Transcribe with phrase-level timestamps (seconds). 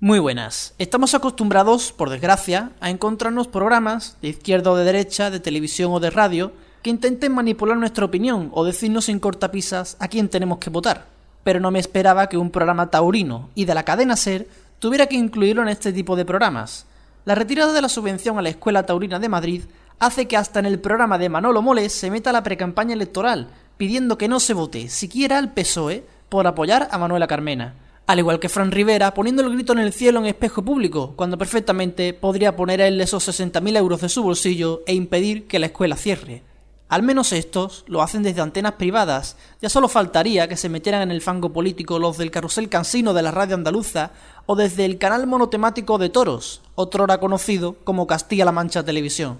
[0.00, 0.74] Muy buenas.
[0.78, 5.98] Estamos acostumbrados, por desgracia, a encontrarnos programas, de izquierda o de derecha, de televisión o
[5.98, 6.52] de radio,
[6.84, 11.06] que intenten manipular nuestra opinión o decirnos sin cortapisas a quién tenemos que votar.
[11.42, 14.46] Pero no me esperaba que un programa taurino y de la cadena SER
[14.78, 16.86] tuviera que incluirlo en este tipo de programas.
[17.24, 19.62] La retirada de la subvención a la Escuela Taurina de Madrid
[19.98, 24.16] hace que hasta en el programa de Manolo Moles se meta la precampaña electoral, pidiendo
[24.16, 27.74] que no se vote siquiera al PSOE por apoyar a Manuela Carmena.
[28.08, 31.36] Al igual que Fran Rivera, poniendo el grito en el cielo en espejo público, cuando
[31.36, 35.66] perfectamente podría poner a él esos 60.000 euros de su bolsillo e impedir que la
[35.66, 36.42] escuela cierre.
[36.88, 41.10] Al menos estos lo hacen desde antenas privadas, ya solo faltaría que se metieran en
[41.10, 44.12] el fango político los del carrusel cansino de la radio andaluza
[44.46, 49.36] o desde el canal monotemático de toros, otrora conocido como Castilla-La Mancha Televisión.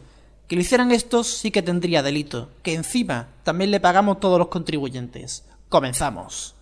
[0.47, 4.49] Que lo hicieran estos sí que tendría delito, que encima también le pagamos todos los
[4.49, 5.47] contribuyentes.
[5.71, 6.58] Comenzamos.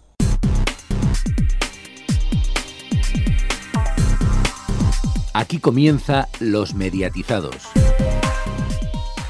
[5.39, 7.57] Aquí comienza Los Mediatizados.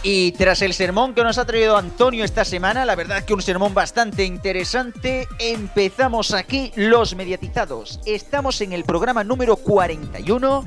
[0.04, 3.42] Y tras el sermón que nos ha traído Antonio esta semana, la verdad que un
[3.42, 7.98] sermón bastante interesante, empezamos aquí Los Mediatizados.
[8.06, 10.64] Estamos en el programa número 41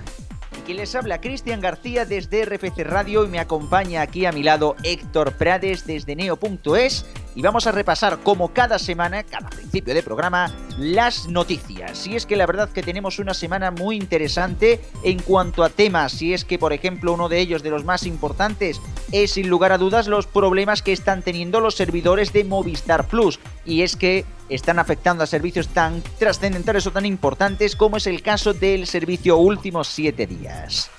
[0.68, 4.76] y les habla Cristian García desde RFC Radio y me acompaña aquí a mi lado
[4.84, 7.06] Héctor Prades desde neo.es
[7.40, 12.06] y vamos a repasar como cada semana, cada principio de programa, las noticias.
[12.06, 16.12] Y es que la verdad que tenemos una semana muy interesante en cuanto a temas,
[16.12, 18.82] si es que por ejemplo uno de ellos de los más importantes
[19.14, 23.40] es sin lugar a dudas los problemas que están teniendo los servidores de Movistar Plus
[23.64, 28.22] y es que están afectando a servicios tan trascendentales o tan importantes como es el
[28.22, 30.92] caso del servicio últimos 7 días.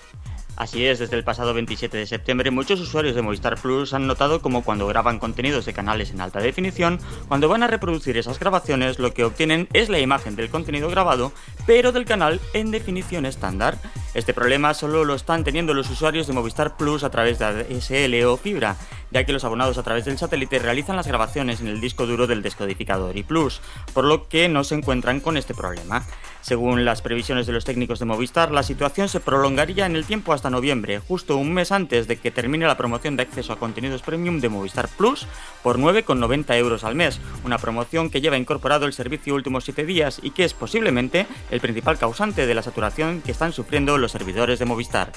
[0.61, 4.43] Así es, desde el pasado 27 de septiembre muchos usuarios de Movistar Plus han notado
[4.43, 8.99] como cuando graban contenidos de canales en alta definición, cuando van a reproducir esas grabaciones
[8.99, 11.33] lo que obtienen es la imagen del contenido grabado,
[11.67, 13.79] pero del canal en definición estándar.
[14.13, 18.25] Este problema solo lo están teniendo los usuarios de Movistar Plus a través de ADSL
[18.25, 18.77] o fibra,
[19.13, 22.27] ya que los abonados a través del satélite realizan las grabaciones en el disco duro
[22.27, 23.61] del descodificador y Plus,
[23.93, 26.05] por lo que no se encuentran con este problema.
[26.41, 30.33] Según las previsiones de los técnicos de Movistar, la situación se prolongaría en el tiempo
[30.33, 34.03] hasta noviembre, justo un mes antes de que termine la promoción de acceso a contenidos
[34.03, 35.27] premium de Movistar Plus
[35.63, 40.21] por 9,90 euros al mes, una promoción que lleva incorporado el servicio últimos 7 días
[40.23, 44.59] y que es posiblemente el principal causante de la saturación que están sufriendo los servidores
[44.59, 45.13] de Movistar.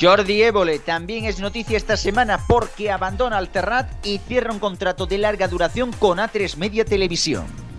[0.00, 5.18] Jordi Évole también es noticia esta semana porque abandona Alterrat y cierra un contrato de
[5.18, 7.69] larga duración con A3 Media Televisión.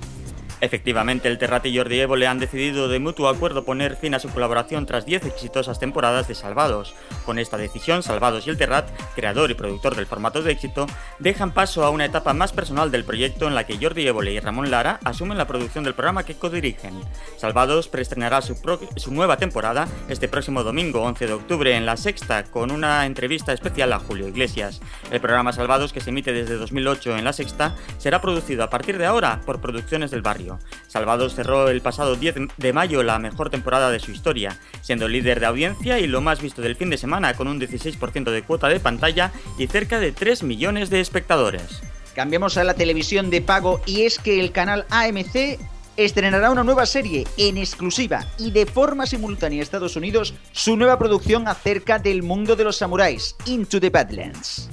[0.61, 4.29] Efectivamente, el Terrat y Jordi Évole han decidido de mutuo acuerdo poner fin a su
[4.29, 6.93] colaboración tras 10 exitosas temporadas de Salvados.
[7.25, 10.85] Con esta decisión, Salvados y el Terrat, creador y productor del formato de éxito,
[11.17, 14.39] dejan paso a una etapa más personal del proyecto en la que Jordi Évole y
[14.39, 16.93] Ramón Lara asumen la producción del programa que codirigen.
[17.37, 22.69] Salvados preestrenará su nueva temporada este próximo domingo 11 de octubre en La Sexta con
[22.69, 24.79] una entrevista especial a Julio Iglesias.
[25.09, 28.99] El programa Salvados, que se emite desde 2008 en La Sexta, será producido a partir
[28.99, 30.50] de ahora por Producciones del Barrio.
[30.87, 35.39] Salvados cerró el pasado 10 de mayo la mejor temporada de su historia, siendo líder
[35.39, 38.67] de audiencia y lo más visto del fin de semana con un 16% de cuota
[38.67, 41.81] de pantalla y cerca de 3 millones de espectadores.
[42.15, 45.59] Cambiamos a la televisión de pago y es que el canal AMC
[45.97, 50.97] estrenará una nueva serie en exclusiva y de forma simultánea en Estados Unidos su nueva
[50.97, 54.69] producción acerca del mundo de los samuráis, Into the Badlands.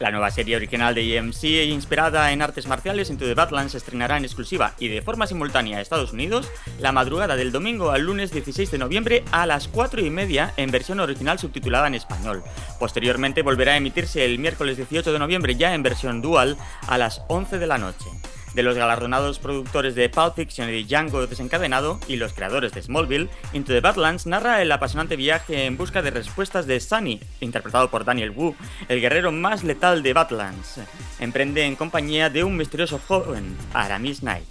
[0.00, 4.16] La nueva serie original de EMC, inspirada en artes marciales Into the Badlands, se estrenará
[4.16, 6.50] en exclusiva y de forma simultánea a Estados Unidos
[6.80, 10.72] la madrugada del domingo al lunes 16 de noviembre a las 4 y media en
[10.72, 12.42] versión original subtitulada en español.
[12.80, 16.56] Posteriormente volverá a emitirse el miércoles 18 de noviembre ya en versión dual
[16.88, 18.06] a las 11 de la noche
[18.54, 23.28] de los galardonados productores de Pulp Fiction y Django desencadenado y los creadores de Smallville,
[23.52, 28.04] Into the Badlands narra el apasionante viaje en busca de respuestas de Sunny, interpretado por
[28.04, 28.54] Daniel Wu,
[28.88, 30.80] el guerrero más letal de Badlands.
[31.18, 34.48] Emprende en compañía de un misterioso joven, Aramis Knight.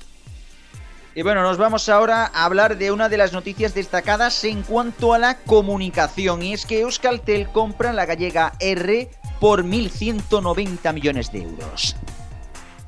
[1.16, 5.14] Y bueno, nos vamos ahora a hablar de una de las noticias destacadas en cuanto
[5.14, 9.09] a la comunicación, y es que Euskaltel compra la gallega R
[9.40, 11.96] por 1.190 millones de euros.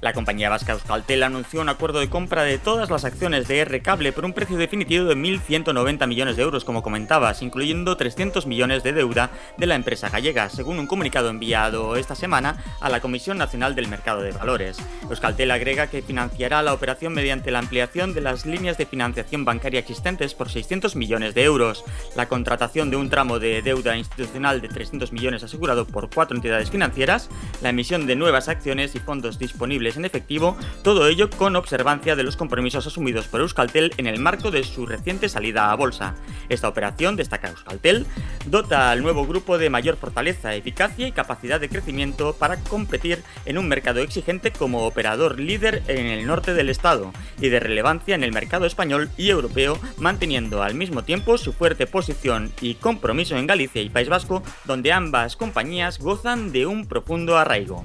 [0.05, 3.81] La compañía vasca Euskaltel anunció un acuerdo de compra de todas las acciones de R
[3.81, 8.83] Cable por un precio definitivo de 1.190 millones de euros, como comentabas, incluyendo 300 millones
[8.83, 13.39] de deuda de la empresa gallega, según un comunicado enviado esta semana a la Comisión
[13.39, 14.77] Nacional del Mercado de Valores.
[15.09, 19.79] Euskaltel agrega que financiará la operación mediante la ampliación de las líneas de financiación bancaria
[19.79, 21.83] existentes por 600 millones de euros,
[22.15, 26.69] la contratación de un tramo de deuda institucional de 300 millones asegurado por cuatro entidades
[26.69, 27.27] financieras,
[27.63, 32.23] la emisión de nuevas acciones y fondos disponibles en efectivo, todo ello con observancia de
[32.23, 36.15] los compromisos asumidos por Euskaltel en el marco de su reciente salida a bolsa.
[36.49, 38.05] Esta operación, destaca Euskaltel,
[38.45, 43.57] dota al nuevo grupo de mayor fortaleza, eficacia y capacidad de crecimiento para competir en
[43.57, 48.23] un mercado exigente como operador líder en el norte del estado y de relevancia en
[48.23, 53.47] el mercado español y europeo, manteniendo al mismo tiempo su fuerte posición y compromiso en
[53.47, 57.83] Galicia y País Vasco, donde ambas compañías gozan de un profundo arraigo.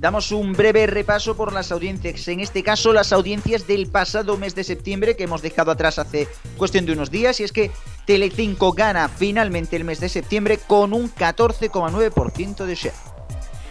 [0.00, 4.54] Damos un breve repaso por las audiencias, en este caso las audiencias del pasado mes
[4.54, 6.26] de septiembre que hemos dejado atrás hace
[6.56, 7.70] cuestión de unos días y es que
[8.06, 12.94] Telecinco gana finalmente el mes de septiembre con un 14,9% de share.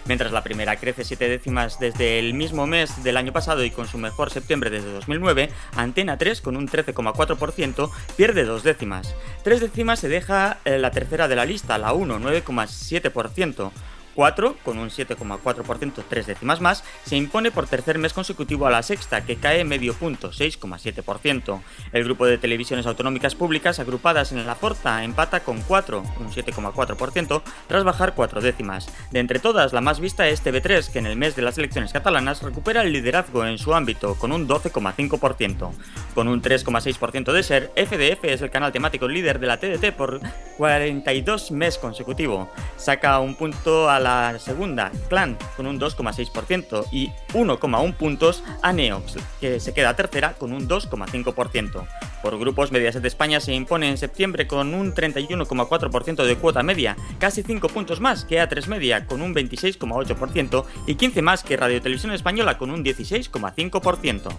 [0.06, 3.88] Mientras la primera crece 7 décimas desde el mismo mes del año pasado y con
[3.88, 9.16] su mejor septiembre desde 2009, Antena 3 con un 13,4% pierde dos décimas.
[9.44, 13.72] Tres décimas se deja eh, la tercera de la lista, la 1, 9,7%.
[14.20, 18.84] 4, con un 7,4%, tres décimas más, se impone por tercer mes consecutivo a la
[18.84, 21.62] sexta, que cae medio punto, 6,7%.
[21.94, 27.42] El grupo de televisiones autonómicas públicas agrupadas en la porta empata con 4, un 7,4%,
[27.70, 28.90] tras bajar cuatro décimas.
[29.12, 31.94] De entre todas, la más vista es TV3, que en el mes de las elecciones
[31.94, 35.72] catalanas recupera el liderazgo en su ámbito, con un 12,5%.
[36.14, 40.20] Con un 3,6% de ser, FDF es el canal temático líder de la TDT por
[40.58, 42.50] 42 meses consecutivo.
[42.76, 48.74] Saca un punto a la la segunda, Clan, con un 2,6% y 1,1 puntos a
[48.74, 51.88] Neox, que se queda tercera con un 2,5%.
[52.22, 57.44] Por grupos, Mediaset España se impone en septiembre con un 31,4% de cuota media, casi
[57.44, 62.12] 5 puntos más que A3 Media con un 26,8% y 15 más que Radio Televisión
[62.12, 64.32] Española con un 16,5%.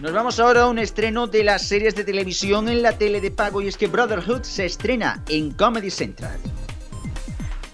[0.00, 3.30] Nos vamos ahora a un estreno de las series de televisión en la tele de
[3.30, 6.40] pago y es que Brotherhood se estrena en Comedy Central.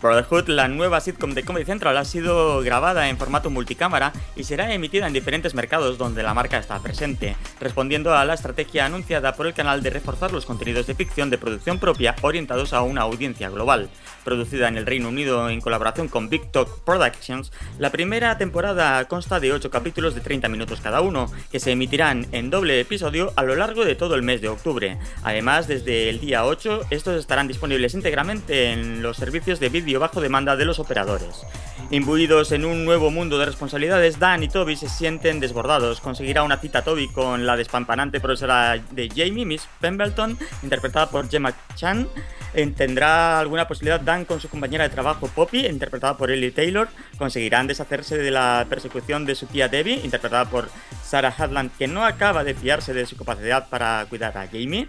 [0.00, 4.72] Brotherhood, la nueva sitcom de Comedy Central, ha sido grabada en formato multicámara y será
[4.72, 9.48] emitida en diferentes mercados donde la marca está presente, respondiendo a la estrategia anunciada por
[9.48, 13.50] el canal de reforzar los contenidos de ficción de producción propia orientados a una audiencia
[13.50, 13.90] global.
[14.24, 19.40] Producida en el Reino Unido en colaboración con Big Talk Productions, la primera temporada consta
[19.40, 23.42] de 8 capítulos de 30 minutos cada uno, que se emitirán en doble episodio a
[23.42, 24.98] lo largo de todo el mes de octubre.
[25.24, 30.20] Además, desde el día 8, estos estarán disponibles íntegramente en los servicios de vídeo bajo
[30.20, 31.44] demanda de los operadores.
[31.90, 36.00] Imbuidos en un nuevo mundo de responsabilidades, Dan y Toby se sienten desbordados.
[36.00, 41.54] Conseguirá una cita Toby con la despampanante profesora de Jamie, Miss Pembleton, interpretada por Gemma
[41.76, 42.06] Chan.
[42.76, 46.88] ¿Tendrá alguna posibilidad Dan con su compañera de trabajo Poppy, interpretada por Ellie Taylor?
[47.16, 50.68] ¿Conseguirán deshacerse de la persecución de su tía Debbie, interpretada por
[51.04, 54.88] Sarah Hadland, que no acaba de fiarse de su capacidad para cuidar a Jamie?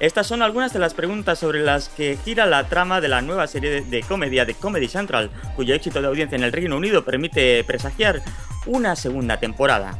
[0.00, 3.48] Estas son algunas de las preguntas sobre las que gira la trama de la nueva
[3.48, 7.64] serie de comedia de Comedy Central, cuyo éxito de audiencia en el Reino Unido permite
[7.64, 8.22] presagiar
[8.66, 9.98] una segunda temporada.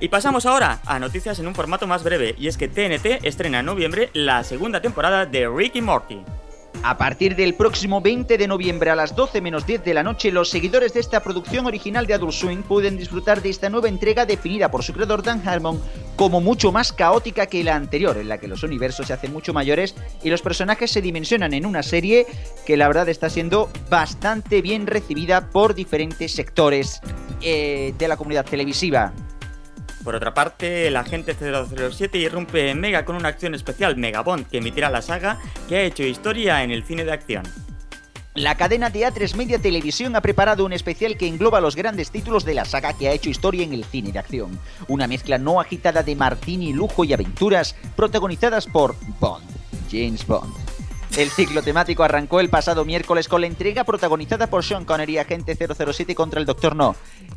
[0.00, 3.60] Y pasamos ahora a noticias en un formato más breve, y es que TNT estrena
[3.60, 6.20] en noviembre la segunda temporada de Ricky Morty.
[6.82, 10.30] A partir del próximo 20 de noviembre a las 12 menos 10 de la noche,
[10.30, 14.26] los seguidores de esta producción original de Adult Swing pueden disfrutar de esta nueva entrega
[14.26, 15.80] definida por su creador Dan Harmon
[16.16, 19.52] como mucho más caótica que la anterior, en la que los universos se hacen mucho
[19.52, 22.26] mayores y los personajes se dimensionan en una serie
[22.64, 27.00] que la verdad está siendo bastante bien recibida por diferentes sectores
[27.42, 29.12] eh, de la comunidad televisiva.
[30.04, 34.58] Por otra parte, el agente 007 irrumpe en Mega con una acción especial Megabond que
[34.58, 37.42] emitirá la saga que ha hecho historia en el cine de acción.
[38.34, 42.44] La cadena de A3 Media Televisión ha preparado un especial que engloba los grandes títulos
[42.44, 44.60] de la saga que ha hecho historia en el cine de acción.
[44.86, 49.44] Una mezcla no agitada de martini, lujo y aventuras protagonizadas por Bond,
[49.90, 50.67] James Bond.
[51.16, 55.56] El ciclo temático arrancó el pasado miércoles con la entrega protagonizada por Sean Connery, agente
[55.56, 56.94] 007 contra el Doctor No.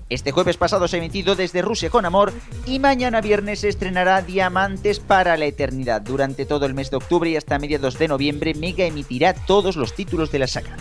[0.10, 2.34] Este jueves pasado se ha emitido desde Rusia con amor
[2.66, 6.02] y mañana viernes se estrenará Diamantes para la Eternidad.
[6.02, 9.96] Durante todo el mes de octubre y hasta mediados de noviembre, Mega emitirá todos los
[9.96, 10.76] títulos de la saga.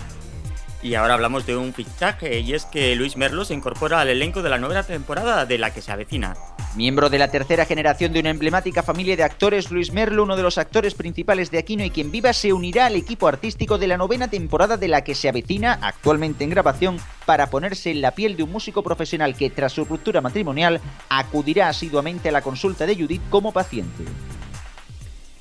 [0.82, 4.42] Y ahora hablamos de un fichaje, y es que Luis Merlo se incorpora al elenco
[4.42, 6.34] de la nueva temporada de la que se avecina.
[6.76, 10.44] Miembro de la tercera generación de una emblemática familia de actores, Luis Merlo, uno de
[10.44, 13.96] los actores principales de Aquino y quien viva, se unirá al equipo artístico de la
[13.96, 18.36] novena temporada de la que se avecina, actualmente en grabación, para ponerse en la piel
[18.36, 22.94] de un músico profesional que, tras su ruptura matrimonial, acudirá asiduamente a la consulta de
[22.94, 24.04] Judith como paciente.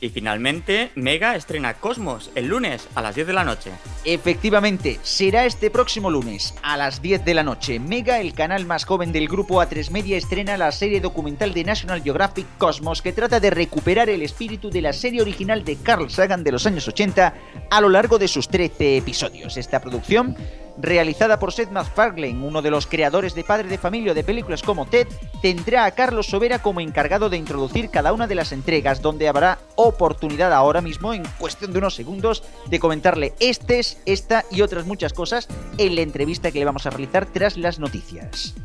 [0.01, 3.72] Y finalmente, Mega estrena Cosmos el lunes a las 10 de la noche.
[4.06, 7.79] Efectivamente, será este próximo lunes a las 10 de la noche.
[7.79, 12.01] Mega, el canal más joven del grupo A3 Media, estrena la serie documental de National
[12.01, 16.44] Geographic Cosmos que trata de recuperar el espíritu de la serie original de Carl Sagan
[16.44, 17.34] de los años 80
[17.70, 19.58] a lo largo de sus 13 episodios.
[19.58, 20.38] Esta producción
[20.80, 24.86] realizada por Seth MacFarlane, uno de los creadores de Padre de Familia de películas como
[24.86, 25.08] Ted,
[25.42, 29.60] tendrá a Carlos Sobera como encargado de introducir cada una de las entregas, donde habrá
[29.76, 35.14] oportunidad ahora mismo, en cuestión de unos segundos, de comentarle estes, esta y otras muchas
[35.14, 38.56] cosas en la entrevista que le vamos a realizar tras las noticias.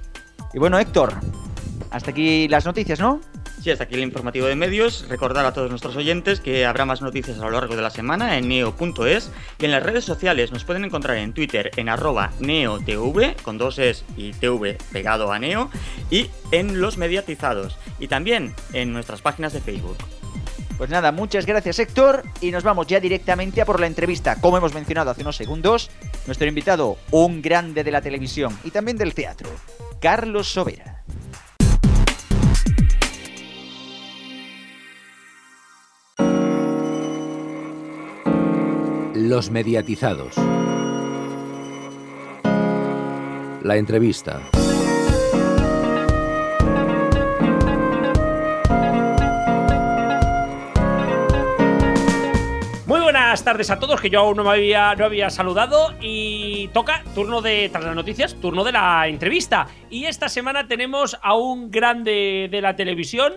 [0.53, 1.15] Y bueno, Héctor,
[1.91, 3.21] hasta aquí las noticias, ¿no?
[3.65, 5.09] Sí, hasta aquí el informativo de medios.
[5.09, 8.37] Recordar a todos nuestros oyentes que habrá más noticias a lo largo de la semana
[8.37, 13.43] en neo.es y en las redes sociales nos pueden encontrar en Twitter en arroba neotv
[13.43, 15.71] con dos es y tv pegado a neo
[16.11, 19.97] y en los mediatizados y también en nuestras páginas de Facebook.
[20.77, 24.43] Pues nada, muchas gracias Héctor y nos vamos ya directamente a por la entrevista.
[24.43, 25.91] Como hemos mencionado hace unos segundos,
[26.27, 29.49] nuestro invitado, un grande de la televisión y también del teatro,
[30.03, 31.03] Carlos Sobera.
[39.35, 40.37] Los mediatizados.
[43.65, 44.41] La entrevista.
[52.87, 56.69] Muy buenas tardes a todos, que yo aún no me había, no había saludado y
[56.69, 59.67] toca turno de, tras las noticias, turno de la entrevista.
[59.91, 63.33] Y esta semana tenemos a un grande de la televisión.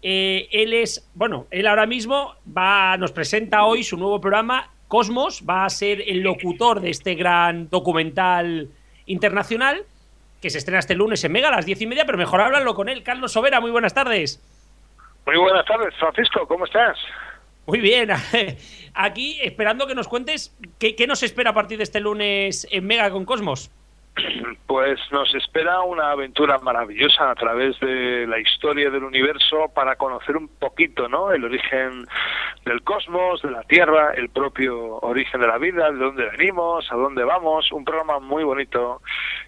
[0.00, 5.44] Eh, él es, bueno, él ahora mismo va, nos presenta hoy su nuevo programa Cosmos,
[5.48, 8.70] va a ser el locutor de este gran documental
[9.06, 9.84] internacional
[10.40, 12.74] que se estrena este lunes en Mega a las diez y media, pero mejor hablarlo
[12.74, 13.02] con él.
[13.02, 14.42] Carlos Sobera, muy buenas tardes.
[15.26, 16.96] Muy buenas tardes, Francisco, ¿cómo estás?
[17.66, 18.08] Muy bien,
[18.94, 22.86] aquí esperando que nos cuentes qué, qué nos espera a partir de este lunes en
[22.86, 23.70] Mega con Cosmos.
[24.66, 30.36] Pues nos espera una aventura maravillosa a través de la historia del universo para conocer
[30.36, 31.32] un poquito, ¿no?
[31.32, 32.06] El origen
[32.64, 36.96] del cosmos, de la Tierra, el propio origen de la vida, de dónde venimos, a
[36.96, 37.72] dónde vamos.
[37.72, 39.00] Un programa muy bonito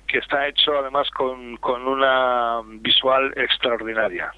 [0.06, 4.32] que está hecho además con, con una visual extraordinaria.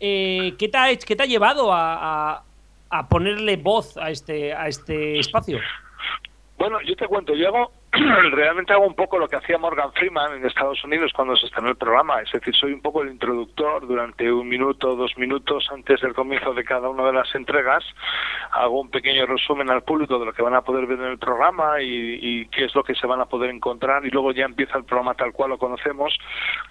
[0.00, 2.42] Eh, ¿qué, te ha, ¿Qué te ha llevado a, a,
[2.90, 5.60] a ponerle voz a este, a este espacio?
[6.58, 7.72] Bueno, yo te cuento, yo hago,
[8.32, 11.68] realmente hago un poco lo que hacía Morgan Freeman en Estados Unidos cuando se estrenó
[11.68, 13.86] el programa, es decir, soy un poco el introductor.
[13.86, 17.84] Durante un minuto, dos minutos antes del comienzo de cada una de las entregas,
[18.52, 21.18] hago un pequeño resumen al público de lo que van a poder ver en el
[21.18, 24.06] programa y, y qué es lo que se van a poder encontrar.
[24.06, 26.16] Y luego ya empieza el programa tal cual lo conocemos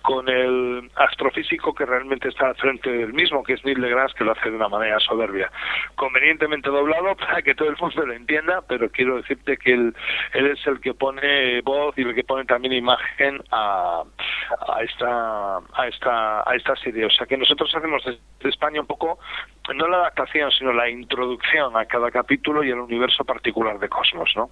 [0.01, 4.23] con el astrofísico que realmente está al frente del mismo, que es Neil deGrasse, que
[4.23, 5.51] lo hace de una manera soberbia.
[5.93, 9.95] Convenientemente doblado para que todo el mundo lo entienda, pero quiero decirte que él,
[10.33, 11.10] él es el que pone
[11.63, 14.03] voz y el que pone también imagen a,
[14.67, 17.05] a esta a esta a esta serie.
[17.05, 19.19] O sea que nosotros hacemos desde España un poco
[19.73, 24.31] no la adaptación, sino la introducción a cada capítulo y al universo particular de Cosmos,
[24.35, 24.49] ¿no?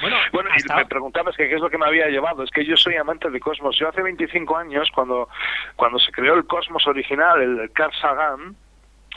[0.00, 2.42] Bueno, Bueno, hasta- y me preguntabas que qué es lo que me había llevado.
[2.42, 3.76] Es que yo soy amante de Cosmos.
[3.78, 5.28] Yo hace 25 años, cuando,
[5.76, 8.56] cuando se creó el Cosmos original, el Carl Sagan,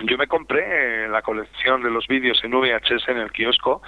[0.03, 3.81] yo me compré eh, la colección de los vídeos en VHS en el kiosco,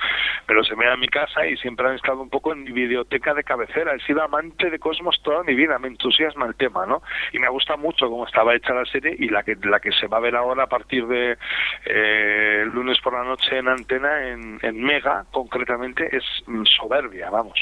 [0.47, 3.33] me los envié a mi casa y siempre han estado un poco en mi videoteca
[3.33, 3.93] de cabecera.
[3.93, 7.01] He sido amante de Cosmos toda mi vida, me entusiasma el tema, ¿no?
[7.33, 10.07] Y me gusta mucho cómo estaba hecha la serie y la que la que se
[10.07, 11.37] va a ver ahora a partir de
[11.85, 17.59] eh, lunes por la noche en antena, en, Mega concretamente, es mm, soberbia, vamos.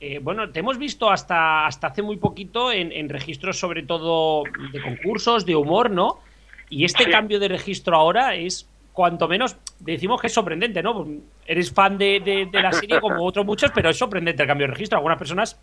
[0.00, 4.82] Eh, bueno, te hemos visto hasta, hasta hace muy poquito en registros sobre todo de
[4.82, 6.20] concursos, de humor, ¿no?
[6.70, 7.10] Y este Sí.
[7.10, 11.06] cambio de registro ahora es, cuanto menos, decimos que es sorprendente, ¿no?
[11.46, 14.66] Eres fan de, de- de la serie como otros muchos, pero es sorprendente el cambio
[14.66, 14.98] de registro.
[14.98, 15.58] Algunas personas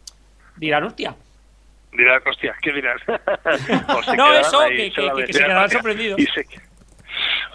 [0.58, 1.16] dirán, hostia.
[1.92, 3.02] Dirás, hostia, ¿qué dirás?
[4.18, 6.20] No, eso, que- que- que se quedarán sorprendidos.
[6.20, 6.46] y se-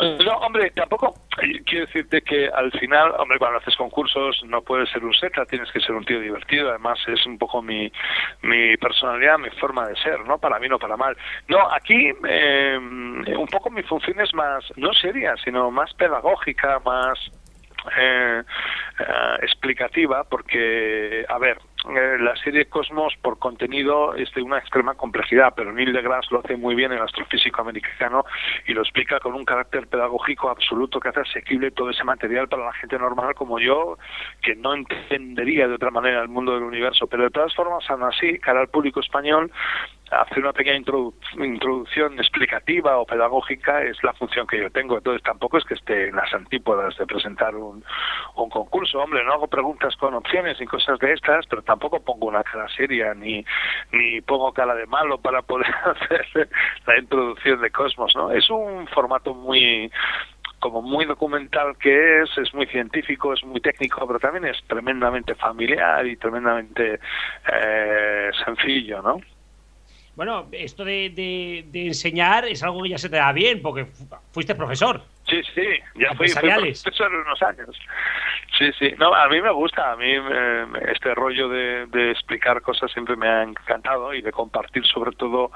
[0.00, 4.88] No, hombre, tampoco eh, quiero decirte que al final, hombre, cuando haces concursos no puedes
[4.90, 7.90] ser un seta, tienes que ser un tío divertido, además es un poco mi,
[8.42, 10.38] mi personalidad, mi forma de ser, ¿no?
[10.38, 11.16] Para mí no para mal.
[11.49, 17.19] No, aquí eh, un poco mi función es más, no seria, sino más pedagógica, más
[17.97, 18.42] eh,
[18.99, 21.59] eh, explicativa porque, a ver,
[21.89, 26.41] eh, la serie Cosmos por contenido es de una extrema complejidad, pero Neil deGrasse lo
[26.41, 28.25] hace muy bien, el astrofísico americano,
[28.67, 32.67] y lo explica con un carácter pedagógico absoluto que hace asequible todo ese material para
[32.67, 33.97] la gente normal como yo,
[34.43, 37.07] que no entendería de otra manera el mundo del universo.
[37.07, 39.51] Pero de todas formas, aún así, cara al público español,
[40.11, 41.14] hacer una pequeña introdu-
[41.45, 44.99] introducción explicativa o pedagógica es la función que yo tengo.
[44.99, 47.85] Entonces tampoco es que esté en las antípodas de presentar un,
[48.37, 48.99] un concurso.
[49.00, 52.69] Hombre, no hago preguntas con opciones ni cosas de estas, pero tampoco pongo una cara
[52.69, 53.45] seria ni,
[53.93, 56.49] ni pongo cara de malo para poder hacer
[56.87, 58.14] la introducción de Cosmos.
[58.17, 58.31] ¿no?
[58.33, 59.90] Es un formato muy
[60.59, 65.35] como muy documental que es, es muy científico, es muy técnico, pero también es tremendamente
[65.35, 67.00] familiar y tremendamente
[67.50, 69.21] eh, sencillo, ¿no?
[70.17, 73.87] Bueno, esto de, de, de, enseñar es algo que ya se te da bien, porque
[74.33, 75.00] fuiste profesor.
[75.29, 75.62] Sí, sí,
[75.95, 77.76] ya fui, fui profesor unos años.
[78.59, 78.93] Sí, sí.
[78.99, 83.17] No, a mí me gusta, a mí eh, este rollo de, de, explicar cosas siempre
[83.17, 85.50] me ha encantado y de compartir sobre todo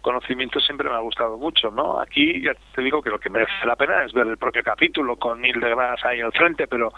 [0.00, 2.00] conocimientos siempre me ha gustado mucho, ¿no?
[2.00, 5.16] Aquí ya te digo que lo que merece la pena es ver el propio capítulo
[5.16, 6.92] con Neil deGrasse ahí al frente, pero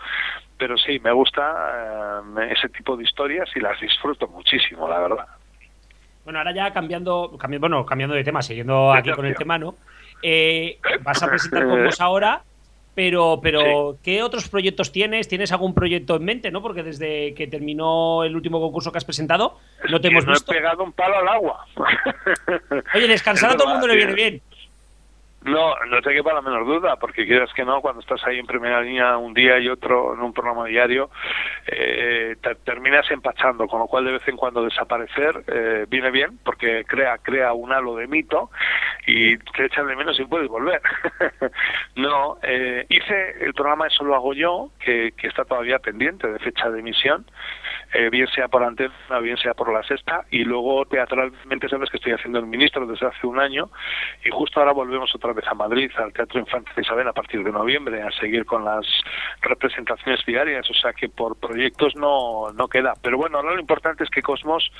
[0.59, 5.27] pero sí, me gusta eh, ese tipo de historias y las disfruto muchísimo, la verdad.
[6.29, 9.77] Bueno, ahora ya cambiando, cambiando, bueno, cambiando de tema, siguiendo aquí con el tema, ¿no?
[10.23, 12.43] Eh, vas a presentar con vos ahora,
[12.95, 15.27] pero, pero ¿qué otros proyectos tienes?
[15.27, 16.61] ¿Tienes algún proyecto en mente, no?
[16.61, 19.57] Porque desde que terminó el último concurso que has presentado,
[19.89, 20.53] no te hemos no visto.
[20.53, 21.65] he pegado un palo al agua.
[22.95, 24.43] Oye, descansar a todo el mundo le viene bien.
[25.49, 28.47] No, no te quepa la menor duda, porque quieras que no, cuando estás ahí en
[28.47, 31.11] primera línea un día y otro en un programa diario,
[31.67, 36.39] eh, te terminas empachando, con lo cual de vez en cuando desaparecer eh, viene bien,
[36.45, 38.51] porque crea crea un halo de mito
[39.07, 40.83] y te echan de menos y puedes volver.
[41.97, 46.39] no, eh, hice el programa Eso lo hago yo, que, que está todavía pendiente de
[46.41, 47.25] fecha de emisión,
[47.93, 48.93] eh, bien sea por antena,
[49.23, 53.07] bien sea por la sexta, y luego teatralmente sabes que estoy haciendo el ministro desde
[53.07, 53.71] hace un año,
[54.25, 57.43] y justo ahora volvemos otra vez a Madrid, al Teatro Infante de Isabel, a partir
[57.43, 58.87] de noviembre, a seguir con las
[59.41, 62.95] representaciones diarias, o sea que por proyectos no, no queda.
[63.03, 64.71] Pero bueno, ahora lo importante es que Cosmos,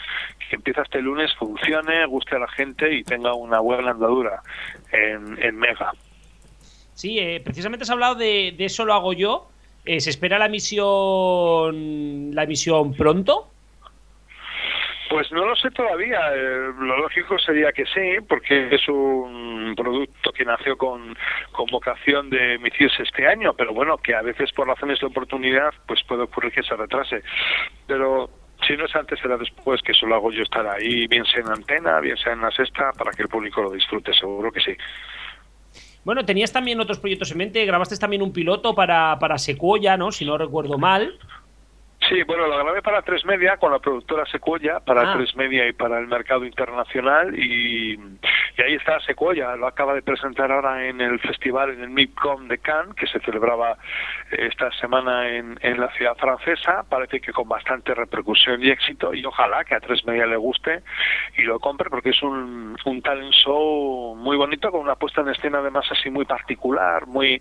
[0.49, 4.43] que empieza este lunes, funcione, guste a la gente y tenga una buena andadura
[4.93, 5.93] en, en Mega.
[6.95, 9.49] Sí, eh, precisamente has hablado de, de eso lo hago yo.
[9.85, 13.51] Eh, ¿Se espera la emisión, la emisión pronto?
[15.09, 16.21] Pues no lo sé todavía.
[16.35, 21.17] Eh, lo lógico sería que sí, porque es un producto que nació con,
[21.53, 25.73] con vocación de emitirse este año, pero bueno, que a veces por razones de oportunidad,
[25.87, 27.23] pues puede ocurrir que se retrase.
[27.87, 28.29] Pero
[28.67, 31.53] si no es antes, será después, que solo hago yo estar ahí, bien sea en
[31.53, 34.77] antena, bien sea en la sexta, para que el público lo disfrute, seguro que sí.
[36.09, 40.11] Bueno, tenías también otros proyectos en mente, grabaste también un piloto para, para Secuoya, ¿no?
[40.11, 41.19] Si no recuerdo mal.
[42.09, 45.15] Sí, bueno, lo grabé para Tres Media con la productora Secuoya, para Ah.
[45.17, 50.01] Tres Media y para el mercado internacional y, y ahí está Secuoya, lo acaba de
[50.03, 53.77] presentar ahora en el festival, en el MIPCOM de Cannes, que se celebraba
[54.31, 59.25] esta semana en, en la ciudad francesa, parece que con bastante repercusión y éxito y
[59.27, 60.83] ojalá que a Tres Media le guste
[61.37, 65.29] y lo compre porque es un, un talent show muy bonito con una puesta en
[65.29, 67.41] escena además así muy particular, muy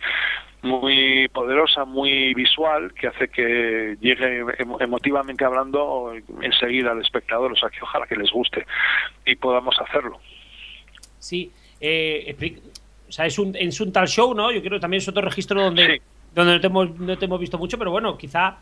[0.67, 7.56] muy poderosa, muy visual, que hace que llegue emo- emotivamente hablando enseguida al espectador, o
[7.56, 8.65] sea que ojalá que les guste
[9.25, 10.19] y podamos hacerlo.
[11.19, 11.51] Sí.
[11.80, 12.36] Eh,
[13.08, 14.51] o sea, es un, es un tal show, ¿no?
[14.51, 16.01] Yo creo que también es otro registro donde, Sí.
[16.36, 18.58] donde no, te hemos, no te hemos visto mucho, pero bueno, quizá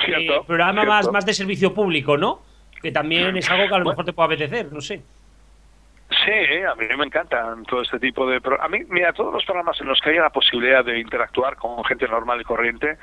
[0.00, 0.90] eh, Cierto, programa cierto.
[0.90, 2.42] más, más de servicio público, ¿no?
[2.82, 3.90] Que también es algo que a lo Bueno.
[3.90, 5.00] mejor te puede apetecer, no sé.
[6.10, 6.30] Sí,
[6.62, 8.40] a mí me encantan todo este tipo de...
[8.40, 11.56] pro- A mí, mira, todos los programas en los que haya la posibilidad de interactuar
[11.56, 12.98] con gente normal y corriente,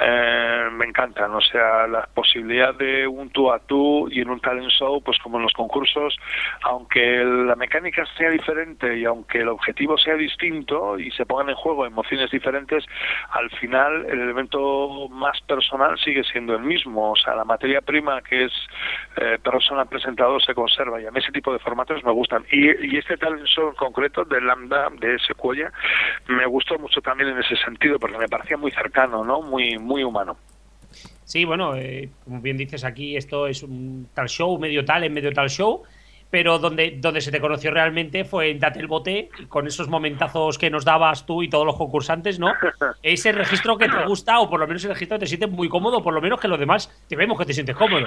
[0.00, 1.32] eh, me encantan.
[1.34, 5.18] O sea, la posibilidad de un tú a tú y en un talent show, pues
[5.20, 6.16] como en los concursos,
[6.62, 11.54] aunque la mecánica sea diferente y aunque el objetivo sea distinto y se pongan en
[11.56, 12.84] juego emociones diferentes,
[13.30, 17.12] al final el elemento más personal sigue siendo el mismo.
[17.12, 18.52] O sea, la materia prima que es
[19.16, 22.31] eh, persona presentador se conserva y a mí ese tipo de formatos me gustan.
[22.50, 25.72] Y, y este talent show en concreto de Lambda, de Sequoia,
[26.28, 29.42] me gustó mucho también en ese sentido porque me parecía muy cercano, ¿no?
[29.42, 30.36] Muy, muy humano.
[31.24, 35.14] Sí, bueno, eh, como bien dices aquí, esto es un tal show, medio tal, en
[35.14, 35.82] medio tal show,
[36.30, 40.58] pero donde, donde se te conoció realmente fue en Date el Bote, con esos momentazos
[40.58, 42.52] que nos dabas tú y todos los concursantes, ¿no?
[43.02, 45.68] Ese registro que te gusta, o por lo menos el registro que te sientes muy
[45.68, 48.06] cómodo, por lo menos que los demás te vemos que te sientes cómodo.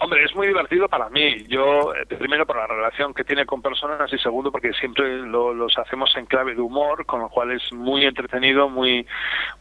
[0.00, 1.44] Hombre, es muy divertido para mí.
[1.48, 5.52] Yo, eh, primero, por la relación que tiene con personas y segundo, porque siempre lo-
[5.52, 9.04] los hacemos en clave de humor, con lo cual es muy entretenido, muy,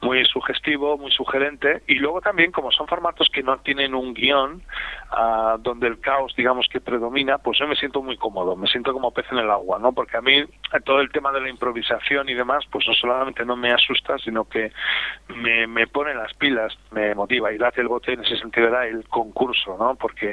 [0.01, 1.81] muy sugestivo, muy sugerente.
[1.87, 4.61] Y luego también, como son formatos que no tienen un guion,
[5.09, 8.93] ah, donde el caos, digamos, que predomina, pues yo me siento muy cómodo, me siento
[8.93, 9.91] como pez en el agua, ¿no?
[9.93, 10.47] Porque a mí eh,
[10.85, 14.47] todo el tema de la improvisación y demás, pues no solamente no me asusta, sino
[14.47, 14.71] que
[15.35, 17.51] me, me pone las pilas, me motiva.
[17.51, 19.95] Y date el bote en ese sentido era el concurso, ¿no?
[19.95, 20.26] Porque,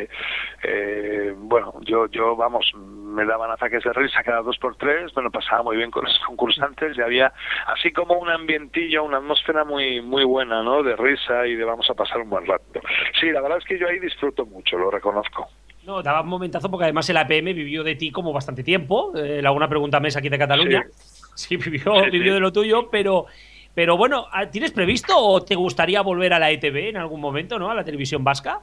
[0.63, 5.31] eh, bueno, yo, yo, vamos, me daban ataques de risa cada dos por tres, bueno,
[5.31, 7.33] pasaba muy bien con los concursantes y había
[7.67, 10.83] así como un ambientillo, una atmósfera muy, muy buena, ¿no?
[10.83, 12.81] De risa y de vamos a pasar un buen rato.
[13.21, 15.49] Sí, la verdad es que yo ahí disfruto mucho, lo reconozco.
[15.85, 19.13] No, daba un momentazo porque además el APM vivió de ti como bastante tiempo.
[19.17, 20.87] Eh, la una pregunta mes aquí de Cataluña.
[21.35, 22.35] Sí, vivió, Sí, vivió sí.
[22.35, 23.27] de lo tuyo, pero,
[23.75, 27.71] Pero bueno, ¿tienes previsto o te gustaría volver a la ETV en algún momento, ¿no?
[27.71, 28.61] A la televisión vasca.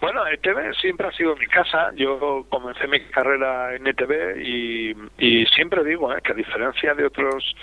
[0.00, 1.92] Bueno, ETV siempre ha sido mi casa.
[1.94, 6.20] Yo comencé mi carrera en ETV y, y siempre digo ¿eh?
[6.24, 7.54] que a diferencia de otros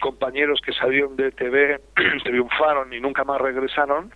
[0.00, 1.80] compañeros que salieron de ETV,
[2.24, 4.12] triunfaron y nunca más regresaron,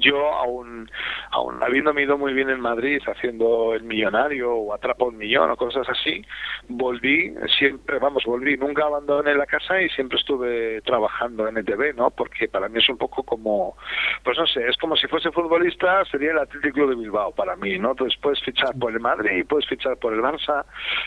[0.00, 0.90] yo aún,
[1.30, 5.56] aún habiéndome ido muy bien en Madrid haciendo el millonario o atrapo un millón o
[5.56, 6.24] cosas así,
[6.68, 12.10] volví siempre, vamos, volví, nunca abandoné la casa y siempre estuve trabajando en ETV, ¿no?
[12.10, 13.76] Porque para mí es un poco como,
[14.22, 17.78] pues no sé, es como si fuese futbolista, sería el Atlético de Bilbao para mí,
[17.78, 17.90] ¿no?
[17.90, 20.64] Entonces puedes fichar por el Madrid, y puedes fichar por el Barça,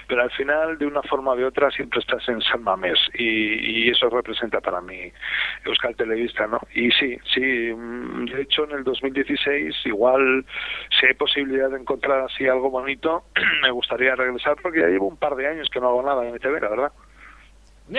[0.07, 3.89] pero al final de una forma de otra siempre estás en San Mamés y, y
[3.89, 5.11] eso representa para mí
[5.65, 6.59] Euskal Televista, ¿no?
[6.73, 10.45] Y sí, sí, mm, de hecho en el 2016, igual
[10.99, 13.23] si hay posibilidad de encontrar así algo bonito,
[13.61, 16.37] me gustaría regresar porque ya llevo un par de años que no hago nada en
[16.39, 16.91] TV, la verdad.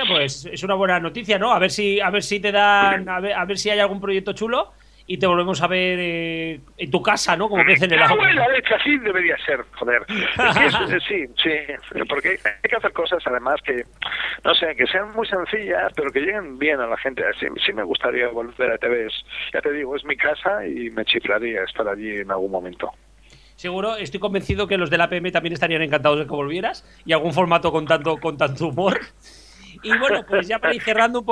[0.07, 1.53] Pues es una buena noticia, ¿no?
[1.53, 4.01] A ver si, a ver si te dan, a ver, a ver si hay algún
[4.01, 4.73] proyecto chulo
[5.11, 7.49] y te volvemos a ver eh, en tu casa, ¿no?
[7.49, 8.31] Como pez en el agua.
[8.31, 10.05] la leche, así debería ser, joder.
[11.09, 13.85] sí, sí, porque hay que hacer cosas además que,
[14.45, 17.25] no sé, que sean muy sencillas, pero que lleguen bien a la gente.
[17.41, 19.09] Sí, sí me gustaría volver a TV.
[19.55, 22.93] Ya te digo, es mi casa y me chiflaría estar allí en algún momento.
[23.57, 27.15] Seguro, estoy convencido que los de la PM también estarían encantados de que volvieras y
[27.15, 29.01] algún formato con tanto, con tanto humor.
[29.83, 31.25] Y bueno, pues ya para ir cerrando,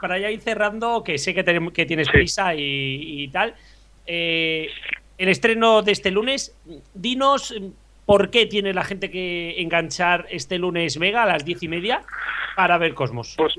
[0.00, 3.54] para ya ir cerrando, que sé que, que tienes prisa y, tal,
[4.06, 4.68] eh,
[5.18, 6.56] el estreno de este lunes,
[6.94, 7.54] dinos
[8.04, 12.02] por qué tiene la gente que enganchar este lunes Mega a las diez y media
[12.54, 13.34] para ver Cosmos.
[13.36, 13.56] Pues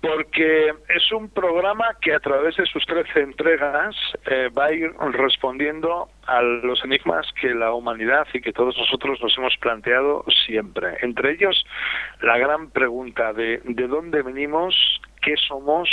[0.00, 3.94] porque es un programa que a través de sus 13 entregas
[4.26, 9.18] eh, va a ir respondiendo a los enigmas que la humanidad y que todos nosotros
[9.22, 10.98] nos hemos planteado siempre.
[11.00, 11.64] Entre ellos,
[12.20, 14.74] la gran pregunta de de dónde venimos,
[15.22, 15.88] qué somos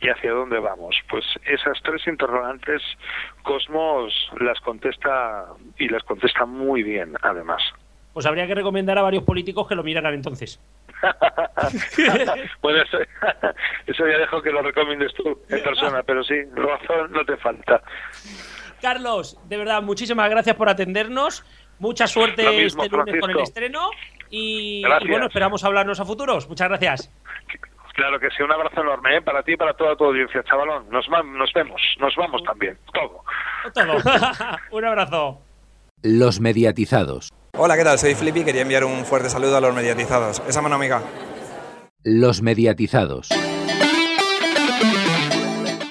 [0.00, 0.96] y hacia dónde vamos.
[1.08, 2.82] Pues esas tres interrogantes
[3.42, 5.46] Cosmos las contesta
[5.78, 7.62] y las contesta muy bien, además.
[8.12, 10.60] Pues habría que recomendar a varios políticos que lo miraran entonces.
[12.62, 12.82] bueno,
[13.86, 17.82] eso, ya dejo que lo recomiendes tú en persona, pero sí, razón no te falta.
[18.80, 21.44] Carlos, de verdad, muchísimas gracias por atendernos.
[21.78, 23.90] Mucha suerte este lunes con el estreno.
[24.30, 26.48] Y, bueno, esperamos hablarnos a futuros.
[26.48, 27.12] Muchas gracias.
[27.94, 29.22] Claro que sí, un abrazo enorme ¿eh?
[29.22, 30.88] para ti y para toda tu audiencia, chavalón.
[30.90, 33.22] Nos, nos vemos, nos vamos también, todo.
[33.74, 33.96] Todo.
[34.70, 35.40] un abrazo.
[36.02, 37.30] Los mediatizados.
[37.54, 37.98] Hola, ¿qué tal?
[37.98, 40.42] Soy Flippy y quería enviar un fuerte saludo a los mediatizados.
[40.48, 41.02] Esa mano amiga.
[42.02, 43.28] Los mediatizados.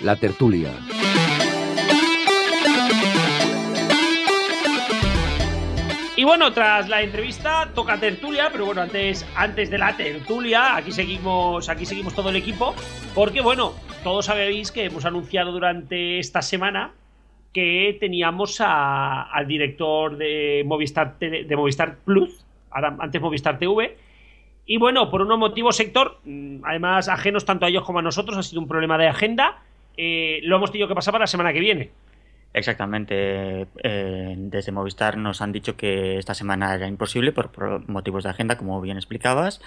[0.01, 0.71] La tertulia.
[6.15, 10.91] Y bueno, tras la entrevista toca tertulia, pero bueno, antes, antes de la tertulia, aquí
[10.91, 12.73] seguimos, aquí seguimos todo el equipo,
[13.13, 16.95] porque bueno, todos sabéis que hemos anunciado durante esta semana
[17.53, 23.97] que teníamos al director de Movistar, de Movistar Plus, antes Movistar TV.
[24.65, 28.37] Y bueno, por unos motivos sector, mm, además ajenos tanto a ellos como a nosotros,
[28.37, 29.61] ha sido un problema de agenda.
[29.97, 31.89] Eh, lo hemos tenido que pasar para la semana que viene.
[32.53, 33.67] Exactamente.
[33.83, 38.57] Eh, desde Movistar nos han dicho que esta semana era imposible por, motivos de agenda,
[38.57, 39.61] como bien explicabas.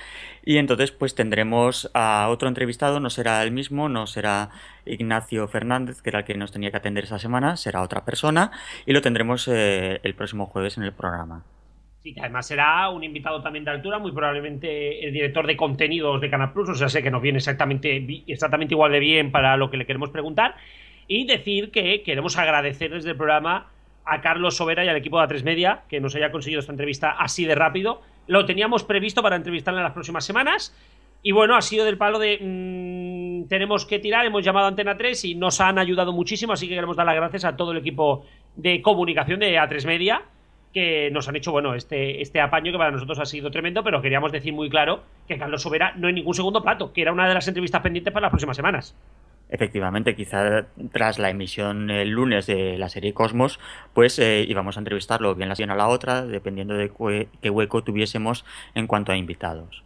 [0.45, 4.51] Y entonces, pues tendremos a otro entrevistado, no será el mismo, no será
[4.85, 8.51] Ignacio Fernández, que era el que nos tenía que atender esa semana, será otra persona.
[8.85, 11.43] Y lo tendremos eh, el próximo jueves en el programa.
[12.03, 16.21] Sí, que además será un invitado también de altura, muy probablemente el director de contenidos
[16.21, 19.71] de Canal Plus, o sea, sé que nos viene exactamente igual de bien para lo
[19.71, 20.55] que le queremos preguntar.
[21.09, 23.69] Y decir que queremos agradecer desde el programa
[24.05, 27.11] a Carlos Sobera y al equipo de A3 Media que nos haya conseguido esta entrevista
[27.11, 28.03] así de rápido.
[28.27, 30.75] Lo teníamos previsto para entrevistarle en las próximas semanas.
[31.23, 34.97] Y bueno, ha sido del palo de mm, tenemos que tirar, hemos llamado a Antena
[34.97, 37.79] 3 y nos han ayudado muchísimo, así que queremos dar las gracias a todo el
[37.79, 40.23] equipo de comunicación de A3 Media
[40.75, 44.03] que nos han hecho, bueno, este, este apaño que para nosotros ha sido tremendo, pero
[44.03, 47.29] queríamos decir muy claro que Carlos Sobera no hay ningún segundo plato, que era una
[47.29, 48.97] de las entrevistas pendientes para las próximas semanas.
[49.49, 53.61] Efectivamente, quizá tras la emisión el lunes de la serie Cosmos,
[53.93, 56.91] pues eh, íbamos a entrevistarlo bien la semana a la otra, dependiendo de
[57.41, 59.85] qué hueco tuviésemos en cuanto a invitados.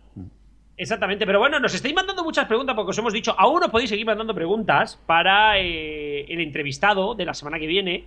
[0.78, 3.90] Exactamente, pero bueno, nos estáis mandando muchas preguntas porque os hemos dicho, aún no podéis
[3.90, 8.04] seguir mandando preguntas para eh, el entrevistado de la semana que viene.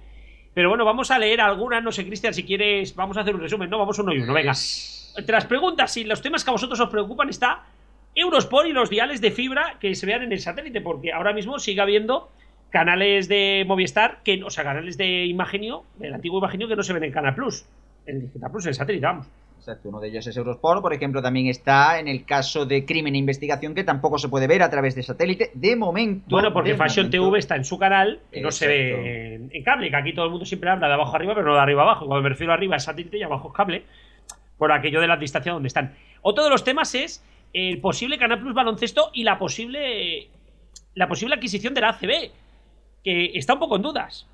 [0.54, 3.42] Pero bueno, vamos a leer algunas, no sé, Cristian, si quieres, vamos a hacer un
[3.42, 3.78] resumen, ¿no?
[3.78, 4.54] Vamos uno y uno, venga.
[5.18, 7.66] Entre las preguntas y los temas que a vosotros os preocupan está
[8.16, 11.60] Eurosport y los diales de fibra que se vean en el satélite, porque ahora mismo
[11.60, 12.30] sigue habiendo
[12.70, 16.94] canales de Movistar, que, o sea, canales de Imagenio, del antiguo Imagenio, que no se
[16.94, 17.66] ven en Canal Plus,
[18.06, 19.28] en Digital Plus, en satélite, vamos.
[19.58, 23.14] Exacto, uno de ellos es Eurosport, por ejemplo, también está en el caso de Crimen
[23.14, 26.26] e Investigación, que tampoco se puede ver a través de satélite, de momento.
[26.30, 27.28] Bueno, porque Fashion momento.
[27.28, 29.04] TV está en su canal, que no se Exacto.
[29.04, 31.46] ve en, en cable, que aquí todo el mundo siempre habla de abajo arriba, pero
[31.46, 32.08] no de arriba abajo.
[32.08, 33.84] Cuando me refiero arriba es satélite y abajo es cable,
[34.58, 35.94] por aquello de la distancia donde están.
[36.24, 40.30] Otro de los temas es el posible Canal Plus baloncesto y la posible
[40.94, 42.32] la posible adquisición de la ACB,
[43.04, 44.28] que está un poco en dudas.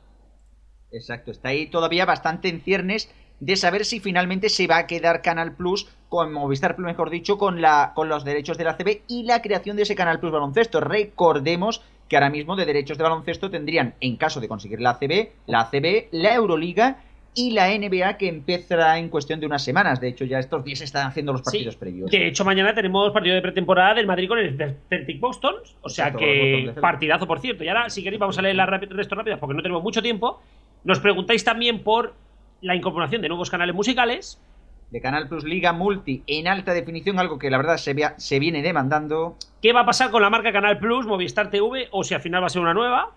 [0.92, 5.22] Exacto, está ahí todavía bastante en ciernes de saber si finalmente se va a quedar
[5.22, 9.04] Canal Plus con Movistar Plus, mejor dicho, con, la, con los derechos de la CB
[9.08, 10.80] y la creación de ese Canal Plus baloncesto.
[10.80, 15.30] Recordemos que ahora mismo de derechos de baloncesto tendrían, en caso de conseguir la ACB,
[15.46, 17.04] la ACB, la Euroliga
[17.38, 20.02] y la NBA que empezará en cuestión de unas semanas.
[20.02, 21.80] De hecho, ya estos días se están haciendo los partidos Sí.
[21.80, 22.10] previos.
[22.10, 24.58] De hecho, mañana tenemos partido de pretemporada del Madrid con el
[24.90, 25.54] Celtic Boston.
[25.82, 27.64] O sea Exacto, que partidazo, por cierto.
[27.64, 29.84] Y ahora, si queréis, vamos a leer la rápido- el resto rápidas porque no tenemos
[29.84, 30.42] mucho tiempo.
[30.84, 32.16] Nos preguntáis también por
[32.62, 34.42] la incorporación de nuevos canales musicales.
[34.90, 38.64] De Canal Plus Liga Multi en alta definición, algo que la verdad se, se viene
[38.64, 39.36] demandando.
[39.62, 41.88] ¿Qué va a pasar con la marca Canal Plus, Movistar TV?
[41.92, 43.12] O si al final va a ser una nueva.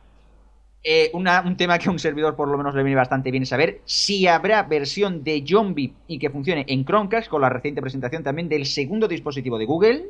[0.83, 3.45] Eh, una- un tema que a un servidor por lo menos le viene bastante bien
[3.45, 8.23] saber, si habrá versión de Zombie y que funcione en Chromecast con la reciente presentación
[8.23, 10.05] también del segundo dispositivo de Google.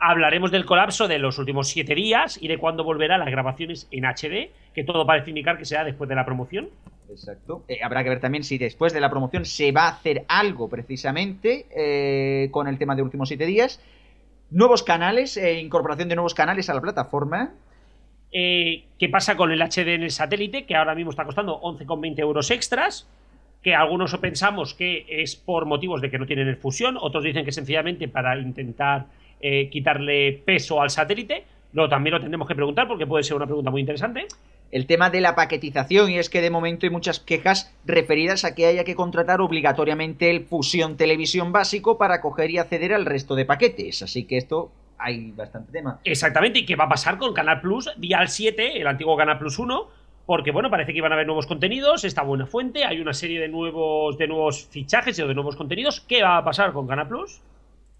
[0.00, 4.04] Hablaremos del colapso de los últimos siete días y de cuándo volverá las grabaciones en
[4.04, 6.68] HD, que todo parece indicar que será después de la promoción.
[7.08, 7.62] Exacto.
[7.68, 10.68] Eh, habrá que ver también si después de la promoción se va a hacer algo
[10.68, 13.80] precisamente eh, con el tema de últimos siete días.
[14.50, 17.52] Nuevos canales, incorporación de nuevos canales a la plataforma.
[18.32, 20.66] Eh, ¿Qué pasa con el HD en el satélite?
[20.66, 23.08] Que ahora mismo está costando 11,20 euros extras.
[23.62, 27.44] Que algunos pensamos que es por motivos de que no tienen el fusión, otros dicen
[27.44, 29.06] que sencillamente para intentar
[29.40, 31.44] eh, quitarle peso al satélite.
[31.72, 34.26] Lo también lo tendremos que preguntar porque puede ser una pregunta muy interesante.
[34.72, 38.54] El tema de la paquetización, y es que de momento hay muchas quejas referidas a
[38.54, 43.36] que haya que contratar obligatoriamente el Fusión Televisión básico para coger y acceder al resto
[43.36, 44.02] de paquetes.
[44.02, 46.00] Así que esto hay bastante tema.
[46.04, 49.58] Exactamente, y qué va a pasar con Canal Plus, Dial 7, el antiguo Canal Plus
[49.58, 49.88] 1,
[50.26, 53.40] porque bueno, parece que iban a haber nuevos contenidos, está buena fuente, hay una serie
[53.40, 56.00] de nuevos, de nuevos fichajes o de nuevos contenidos.
[56.00, 57.40] ¿Qué va a pasar con Canal Plus?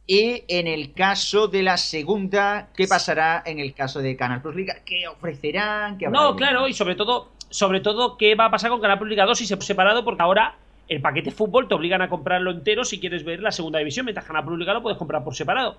[0.08, 4.54] Y en el caso de la segunda, ¿qué pasará en el caso de Canal Plus
[4.54, 4.76] Liga?
[4.84, 5.98] ¿Qué ofrecerán?
[5.98, 9.10] ¿Qué No, claro, y sobre todo, sobre todo, ¿qué va a pasar con Canal Plus
[9.10, 10.04] Liga 2 si se ha separado?
[10.04, 10.56] Porque ahora
[10.88, 14.26] el paquete fútbol te obligan a comprarlo entero si quieres ver la segunda división, mientras
[14.26, 15.76] Canal Plus Liga lo puedes comprar por separado.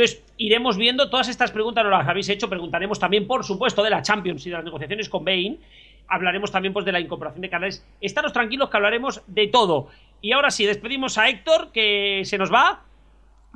[0.00, 3.90] Entonces, iremos viendo todas estas preguntas, no las habéis hecho, preguntaremos también, por supuesto, de
[3.90, 5.60] la Champions y de las negociaciones con Bain.
[6.08, 7.86] Hablaremos también pues, de la incorporación de canales.
[8.00, 9.88] Estaros tranquilos que hablaremos de todo.
[10.22, 12.80] Y ahora sí, despedimos a Héctor, que se nos va.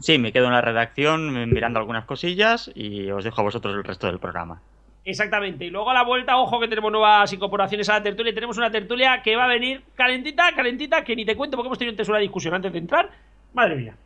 [0.00, 3.82] Sí, me quedo en la redacción mirando algunas cosillas y os dejo a vosotros el
[3.82, 4.60] resto del programa.
[5.06, 5.64] Exactamente.
[5.64, 8.34] Y luego a la vuelta, ojo que tenemos nuevas incorporaciones a la tertulia.
[8.34, 11.78] Tenemos una tertulia que va a venir calentita, calentita, que ni te cuento porque hemos
[11.78, 13.08] tenido antes una discusión antes de entrar.
[13.54, 13.96] Madre mía.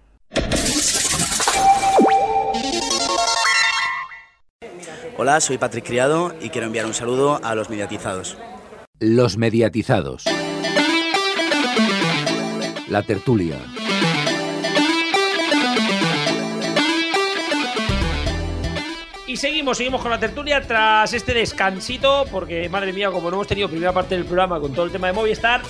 [5.21, 8.39] Hola, soy Patrick Criado y quiero enviar un saludo a los mediatizados.
[9.01, 10.23] Los mediatizados.
[12.87, 13.57] La tertulia.
[19.27, 23.49] Y seguimos, seguimos con la tertulia tras este descansito, porque madre mía, como no hemos
[23.49, 25.63] tenido primera parte del programa con todo el tema de Movistar,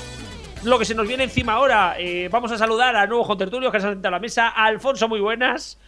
[0.64, 3.80] lo que se nos viene encima ahora, eh, vamos a saludar a nuevos contertulios que
[3.80, 4.50] se han sentado a la mesa.
[4.50, 5.78] Alfonso, muy buenas.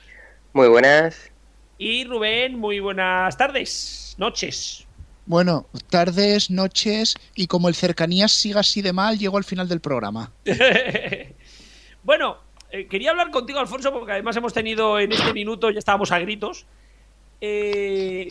[0.54, 1.30] Muy buenas.
[1.82, 4.86] Y Rubén, muy buenas tardes, noches.
[5.24, 9.80] Bueno, tardes, noches y como el cercanías siga así de mal, llego al final del
[9.80, 10.30] programa.
[12.02, 12.36] bueno,
[12.70, 16.18] eh, quería hablar contigo, Alfonso, porque además hemos tenido en este minuto, ya estábamos a
[16.18, 16.66] gritos.
[17.40, 18.28] Eh,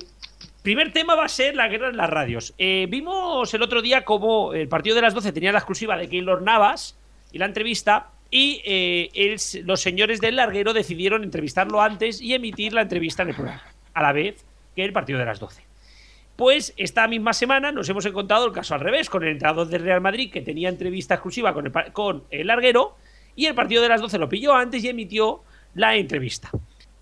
[0.62, 2.54] primer tema va a ser la guerra en las radios.
[2.60, 6.08] Eh, vimos el otro día cómo el partido de las 12 tenía la exclusiva de
[6.08, 7.00] Keylor Navas
[7.32, 8.12] y la entrevista.
[8.32, 13.36] Y eh, los señores del larguero decidieron entrevistarlo antes y emitir la entrevista en el
[13.36, 13.64] programa,
[13.94, 15.64] a la vez que el partido de las 12.
[16.36, 19.82] Pues esta misma semana nos hemos encontrado el caso al revés, con el entrenador del
[19.82, 22.96] Real Madrid que tenía entrevista exclusiva con el, con el larguero
[23.36, 26.50] y el partido de las 12 lo pilló antes y emitió la entrevista.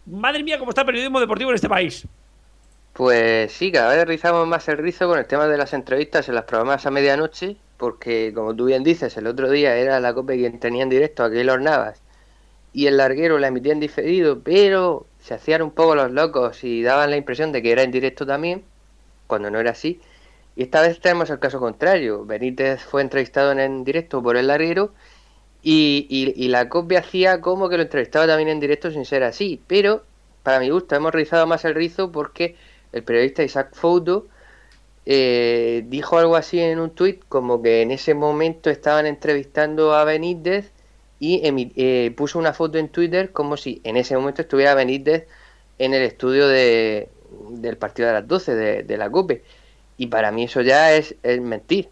[0.06, 2.08] Madre mía, cómo está el periodismo deportivo en este país.
[2.94, 6.36] Pues sí, cada vez rizamos más el rizo con el tema de las entrevistas en
[6.36, 10.38] las programas a medianoche, porque como tú bien dices, el otro día era la COPE
[10.38, 12.02] quien tenía en directo a Keylor Navas
[12.74, 16.84] y el larguero la emitía en diferido, pero se hacían un poco los locos y
[16.84, 18.66] daban la impresión de que era en directo también,
[19.28, 20.02] cuando no era así.
[20.56, 22.26] Y esta vez tenemos el caso contrario.
[22.26, 24.94] Benítez fue entrevistado en, directo por el larguero
[25.62, 29.24] y, y- y la COPE hacía como que lo entrevistaba también en directo sin ser
[29.24, 29.64] así.
[29.68, 30.04] Pero,
[30.44, 32.56] para mi gusto, hemos rizado más el rizo porque
[32.92, 34.28] el periodista Isaac Fouto
[35.10, 40.04] eh, dijo algo así en un tuit como que en ese momento estaban entrevistando a
[40.04, 40.74] Benítez
[41.18, 45.26] y eh, puso una foto en Twitter como si en ese momento estuviera Benítez
[45.80, 47.08] en el estudio de,
[47.52, 49.44] del partido de las 12 de, la COPE.
[49.96, 51.88] Y para mí eso ya es, es mentir.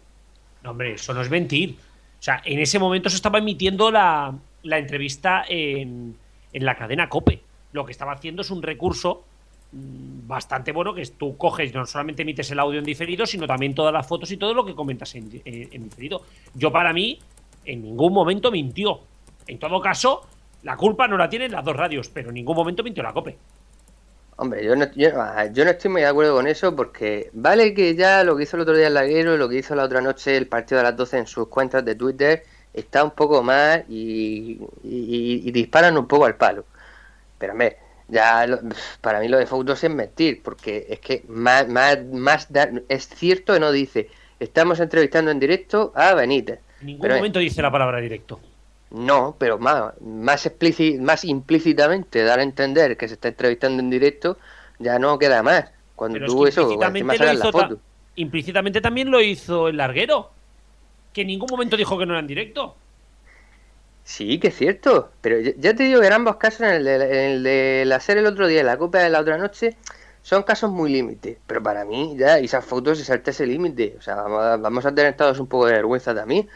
[0.62, 1.76] No, hombre, eso no es mentir.
[2.20, 6.18] O sea, en ese momento se estaba emitiendo la, la entrevista en,
[6.52, 7.40] en la cadena COPE.
[7.72, 9.24] Lo que estaba haciendo es un recurso
[9.72, 13.74] bastante bueno que es tú coges, no solamente emites el audio en diferido, sino también
[13.74, 16.22] todas las fotos y todo lo que comentas en, en- diferido.
[16.54, 17.18] Yo para mí,
[17.64, 19.00] en ningún momento mintió.
[19.46, 20.22] En todo caso,
[20.62, 23.38] la culpa no la tienen las dos radios, pero en ningún momento mintió la COPE.
[24.38, 27.72] Hombre, yo no, yo, ah, yo no estoy muy de acuerdo con eso porque vale
[27.72, 29.84] que ya lo que hizo el otro día el larguero y lo que hizo la
[29.84, 32.42] otra noche el partido de las 12 en sus cuentas de Twitter
[32.74, 34.58] está un poco más y
[35.52, 36.66] disparan un poco al palo.
[37.38, 38.60] Pero hombre, ya lo-
[39.00, 42.70] para mí lo de Fox 2 es mentir porque es que más, más, más da-
[42.88, 46.60] es cierto que no dice estamos entrevistando en directo a Benítez.
[46.80, 48.38] En ningún Pero, momento dice la palabra directo.
[48.90, 53.90] No, pero más, más, explíci- más implícitamente dar a entender que se está entrevistando en
[53.90, 54.38] directo,
[54.78, 55.64] ya no queda más.
[55.96, 57.78] Cuando Pero es tú que eso, implícitamente lo la foto.
[58.16, 60.30] implícitamente también lo hizo el larguero.
[61.12, 62.76] Que en ningún momento dijo que no era en directo.
[64.06, 66.84] Sí, que es cierto, pero ya- te digo que en ambos casos, en el
[67.42, 69.76] de, en la serie el otro día y la copa de la otra noche,
[70.22, 71.38] son casos muy límites.
[71.46, 73.96] Pero para mí, ya esas fotos se salta ese límite.
[73.98, 76.48] O sea, vamos a, vamos a tener todos un poco de vergüenza también.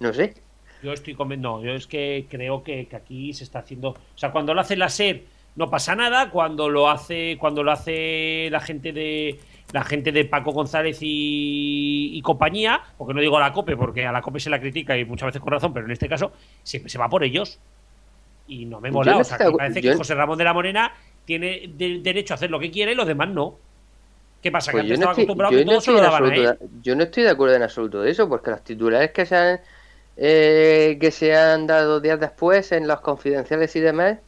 [0.00, 0.34] No sé.
[0.80, 3.96] Yo estoy conven- no, yo es que creo que, que aquí se está haciendo, o
[4.14, 8.48] sea, cuando lo hace la SER no pasa nada, cuando lo hace cuando lo hace
[8.50, 9.40] la gente de
[9.74, 14.06] la gente de Paco González y, y compañía, porque no digo a la COPE porque
[14.06, 16.30] a la COPE se la critica y muchas veces con razón, pero en este caso
[16.62, 17.58] se, se va por ellos.
[18.46, 20.44] Y no me mola, o sea, estoy de que parece yo- que José Ramón de
[20.44, 20.92] la Morena
[21.24, 23.56] tiene de- derecho a hacer lo que quiere y los demás no.
[24.40, 24.70] ¿Qué pasa?
[24.70, 26.50] Pues que yo antes no, estaba acostumbrado que no todo se lo daban a absoluto
[26.52, 26.58] él.
[26.60, 29.34] de- yo no estoy de acuerdo en absoluto de eso, porque los titulares que se
[29.36, 29.60] han,
[30.16, 34.18] eh, que se han dado días después en los confidenciales y demás,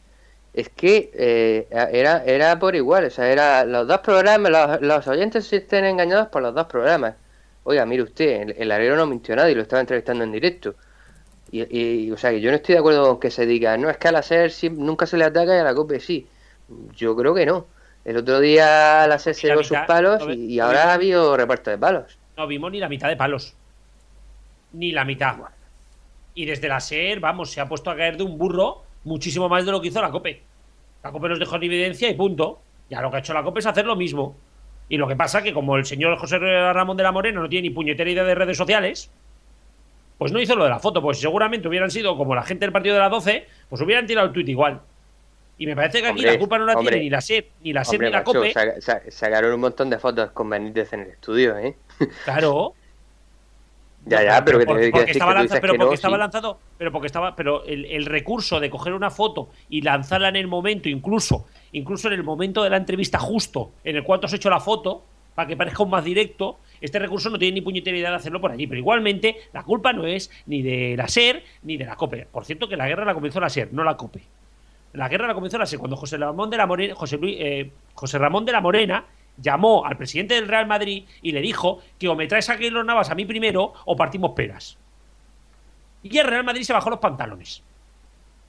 [0.53, 5.07] es que eh, era, era por igual, o sea, era los dos programas, los, los
[5.07, 7.15] oyentes se estén engañados por los dos programas.
[7.63, 10.75] Oiga, mire usted, el, el larguero no mintió nada y lo estaba entrevistando en directo.
[11.51, 11.63] Y,
[12.07, 13.97] y, o sea, que yo no estoy de acuerdo con que se diga, no, es
[13.97, 16.27] que a la SER sí- nunca se le ataca y a la COPE sí.
[16.95, 17.67] Yo creo que no.
[18.05, 20.89] El otro día la SER se llevó sus palos no, y, y no, ahora no.
[20.91, 22.17] ha habido reparto de palos.
[22.37, 23.53] No vimos ni la mitad de palos.
[24.73, 25.35] Ni la mitad.
[26.33, 29.65] Y desde la SER, vamos, se ha puesto a caer de un burro muchísimo más
[29.65, 30.43] de lo que hizo la COPE.
[31.03, 32.59] La COPE nos dejó en evidencia y punto.
[32.89, 34.35] Ya lo que ha hecho la COPE es hacer lo mismo.
[34.89, 37.69] Y lo que pasa que como el señor José Ramón de la Morena no tiene
[37.69, 39.09] ni puñetera idea de redes sociales,
[40.17, 41.01] pues no hizo lo de la foto.
[41.01, 44.27] Pues seguramente hubieran sido como la gente del partido de la 12, pues hubieran tirado
[44.27, 44.81] el tuit igual.
[45.57, 46.91] Y me parece que aquí Hombre, la culpa no la hombre.
[46.93, 48.53] tiene ni la SER, ni la Hombre, ni la macho, COPE.
[48.53, 51.75] saca- sa- sacaron un montón de fotos con Benítez en el estudio, ¿eh?
[52.25, 52.73] Claro.
[54.09, 55.77] Ya, ya, pero que por- te que porque estaba que tú lanza- dices pero que
[55.79, 56.19] porque no, estaba sí.
[56.19, 60.35] lanzado, pero porque estaba, pero el, el recurso de coger una foto y lanzarla en
[60.37, 64.25] el momento, incluso, incluso en el momento de la entrevista justo, en el cual tú
[64.27, 65.03] has hecho la foto,
[65.35, 68.41] para que parezca un más directo, este recurso no tiene ni puñetera idea de hacerlo
[68.41, 68.65] por allí.
[68.65, 72.27] Pero igualmente, la culpa no es ni de la SER ni de la COPE.
[72.31, 74.21] Por cierto, que la guerra la comenzó la SER, no la COPE.
[74.93, 77.71] La guerra la comenzó la SER cuando José Ramón de la Morena, José, Luis- eh,
[77.93, 79.05] José Ramón de la Morena
[79.37, 82.83] llamó al presidente del Real Madrid y le dijo que o me traes a Keylor
[82.85, 84.77] Navas a mí primero o partimos peras.
[86.03, 87.63] Y el Real Madrid se bajó los pantalones.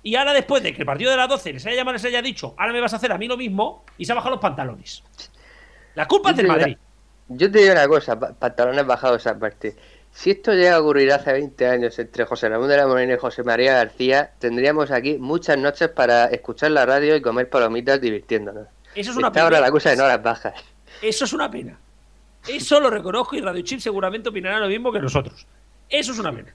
[0.02, 2.22] Y ahora después de que el partido de las 12 les haya llamado les haya
[2.22, 4.40] dicho, ahora me vas a hacer a mí lo mismo, y se ha bajado los
[4.40, 5.02] pantalones.
[5.94, 6.76] La culpa Yo es del Madrid.
[7.28, 9.76] una- Yo te digo una cosa, pa- pantalones bajados aparte.
[10.12, 13.18] Si esto llega a ocurrir hace 20 años entre José Ramón de la Morena y
[13.18, 18.66] José María García, tendríamos aquí muchas noches para escuchar la radio y comer palomitas divirtiéndonos.
[18.94, 20.54] Eso es una Está ahora la cosa en horas bajas.
[21.02, 21.78] Eso es una pena.
[22.46, 25.46] Eso lo reconozco y Radio Chip seguramente opinará lo mismo que nosotros.
[25.88, 26.54] Eso es una pena.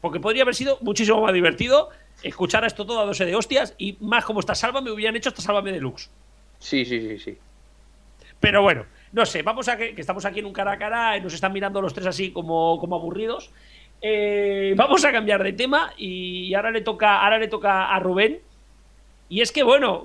[0.00, 1.90] Porque podría haber sido muchísimo más divertido
[2.22, 5.16] escuchar a esto todo a dose de hostias y más como está Salva me hubieran
[5.16, 6.10] hecho hasta Sálvame Deluxe.
[6.58, 7.38] Sí, sí, sí, sí.
[8.40, 11.16] Pero bueno, no sé, vamos a que, que estamos aquí en un cara a cara
[11.16, 13.50] y nos están mirando los tres así como, como aburridos.
[14.00, 18.40] Eh, vamos a cambiar de tema y ahora le toca, ahora le toca a Rubén.
[19.28, 20.04] Y es que bueno,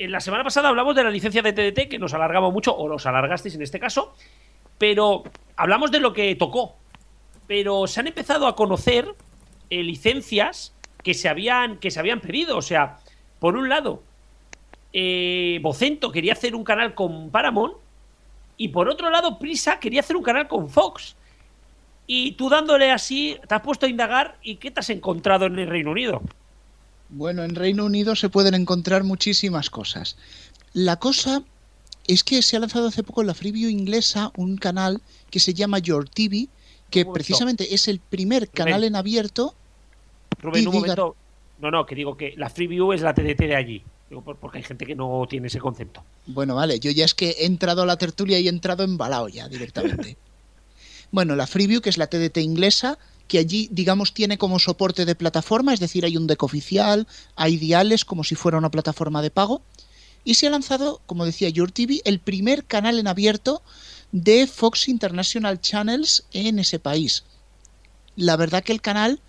[0.00, 2.88] en la semana pasada hablamos de la licencia de TDT, que nos alargamos mucho, o
[2.88, 4.14] los alargasteis en este caso,
[4.78, 5.24] pero
[5.56, 6.76] hablamos de lo que tocó.
[7.46, 9.14] Pero se han empezado a conocer
[9.68, 12.56] eh, licencias que se habían, que se habían pedido.
[12.56, 12.96] O sea,
[13.40, 14.02] por un lado,
[14.94, 15.60] eh,
[16.14, 17.74] quería hacer un canal con Paramount
[18.56, 21.14] y por otro lado Prisa quería hacer un canal con Fox.
[22.06, 25.58] Y tú dándole así, te has puesto a indagar y ¿qué te has encontrado en
[25.58, 26.22] el Reino Unido?
[27.10, 30.16] Bueno, en Reino Unido se pueden encontrar muchísimas cosas.
[30.72, 31.42] La cosa
[32.06, 35.00] es que se ha lanzado hace poco en la Freeview inglesa un canal
[35.30, 36.48] que se llama Your TV,
[36.90, 39.54] que precisamente es el primer canal en abierto
[40.40, 41.16] Rubén, un diga- momento.
[41.60, 43.82] No, no, que digo que la Freeview es la TDT de allí.
[44.08, 46.02] Digo, por- porque hay gente que no tiene ese concepto.
[46.26, 49.28] Bueno, vale, yo ya es que he entrado a la tertulia y he entrado embalado
[49.28, 50.16] ya directamente.
[51.10, 52.98] bueno, la Freeview, que es la TDT inglesa,
[53.30, 57.06] que allí, digamos, tiene como soporte de plataforma, es decir, hay un deck oficial,
[57.36, 59.62] hay diales como si fuera una plataforma de pago,
[60.24, 63.62] y se ha lanzado, como decía Your TV, el primer canal en abierto
[64.10, 67.22] de Fox International Channels en ese país.
[68.16, 69.20] La verdad que el canal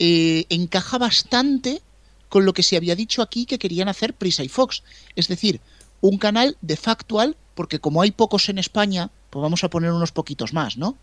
[0.00, 1.82] eh, encaja bastante
[2.28, 4.82] con lo que se había dicho aquí que querían hacer Prisa y Fox.
[5.14, 5.60] Es decir,
[6.00, 10.10] un canal de factual, porque como hay pocos en España, pues vamos a poner unos
[10.10, 10.96] poquitos más, ¿no?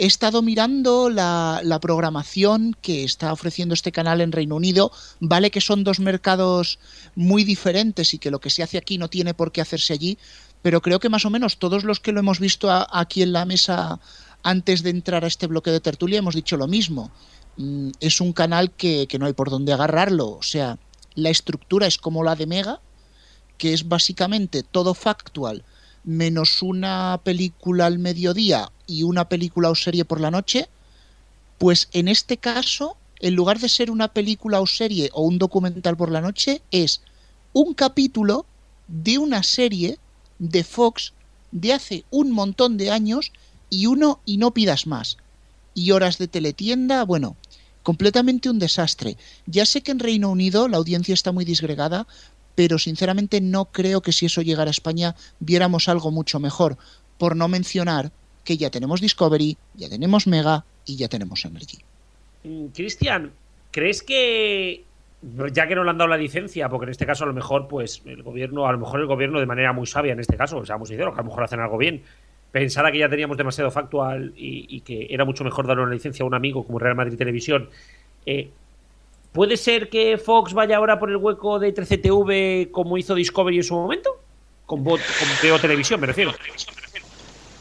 [0.00, 4.92] He estado mirando la, programación que está ofreciendo este canal en Reino Unido.
[5.18, 6.78] Vale que son dos mercados
[7.16, 10.16] muy diferentes y que lo que se hace aquí no tiene por qué hacerse allí,
[10.62, 13.44] pero creo que más o menos todos los que lo hemos visto aquí en la
[13.44, 13.98] mesa
[14.44, 17.10] antes de entrar a este bloque de tertulia hemos dicho lo mismo.
[17.56, 20.28] Mm, Es un canal que, que no hay por dónde agarrarlo.
[20.28, 20.78] O sea,
[21.16, 22.80] la estructura es como la de Mega,
[23.56, 25.64] que es básicamente todo factual,
[26.04, 30.68] menos una película al mediodía y una película o serie por la noche,
[31.58, 35.96] pues en este caso, en lugar de ser una película o serie o un documental
[35.96, 37.02] por la noche, es
[37.52, 38.46] un capítulo
[38.88, 39.98] de una serie
[40.40, 41.12] de Fox
[41.52, 43.32] de hace un montón de años
[43.70, 45.18] y uno y no pidas más.
[45.74, 47.36] Y horas de teletienda, bueno,
[47.82, 49.16] completamente un desastre.
[49.46, 52.06] Ya sé que en Reino Unido la audiencia está muy disgregada,
[52.54, 56.78] pero sinceramente no creo que si eso llegara a España viéramos algo mucho mejor,
[57.18, 58.12] por no mencionar
[58.48, 61.76] que ya tenemos Discovery, ya tenemos Mega y ya tenemos Energy.
[62.44, 63.30] Mm, Cristian,
[63.70, 64.84] ¿crees que
[65.52, 67.68] ya que no le han dado la licencia, porque en este caso a lo mejor,
[67.68, 70.64] pues, el gobierno, a lo mejor el gobierno de manera muy sabia en este caso,
[70.64, 72.02] seamos sinceros, que a lo mejor hacen algo bien,
[72.50, 76.22] pensara que ya teníamos demasiado factual y, y que era mucho mejor darle una licencia
[76.22, 77.68] a un amigo como Real Madrid Televisión.
[78.24, 78.48] eh,
[79.32, 83.64] ¿Puede ser que Fox vaya ahora por el hueco de 13TV como hizo Discovery en
[83.64, 84.18] su momento?
[84.64, 84.98] Con, Vo-
[85.50, 86.32] con Televisión, me refiero.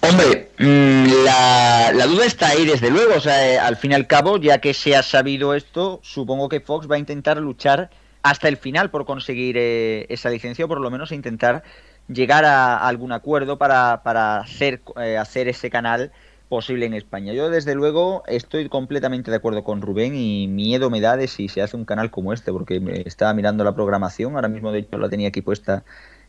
[0.02, 3.16] Hombre, la, la duda está ahí desde luego.
[3.16, 6.50] O sea, eh, al fin y al cabo, ya que se ha sabido esto, supongo
[6.50, 7.90] que Fox va a intentar luchar
[8.24, 11.64] hasta el final por conseguir eh, esa licencia o por lo menos intentar
[12.08, 16.12] llegar a, a algún acuerdo para, para hacer, eh, hacer ese canal
[16.50, 17.34] posible en España.
[17.34, 21.50] Yo desde luego estoy completamente de acuerdo con Rubén y miedo me da de si
[21.50, 24.80] se hace un canal como este, porque me estaba mirando la programación, ahora mismo de
[24.80, 25.84] hecho la tenía aquí puesta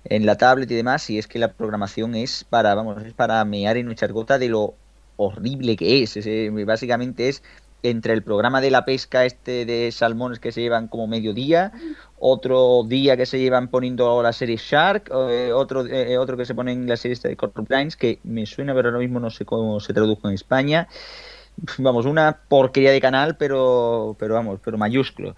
[0.05, 3.45] en la tablet y demás, y es que la programación es para, vamos, es para
[3.45, 4.75] mear en nuestra gota de lo
[5.17, 6.17] horrible que es.
[6.17, 7.43] Es, básicamente es
[7.83, 11.73] entre el programa de la pesca este de salmones que se llevan como mediodía,
[12.19, 16.55] otro día que se llevan poniendo la serie Shark, eh, otro eh, otro que se
[16.55, 19.45] ponen la serie esta de Corporate Lines, que me suena pero ahora mismo no sé
[19.45, 20.89] cómo se tradujo en España.
[21.79, 25.37] Vamos, una porquería de canal, pero pero vamos, pero mayúsculo.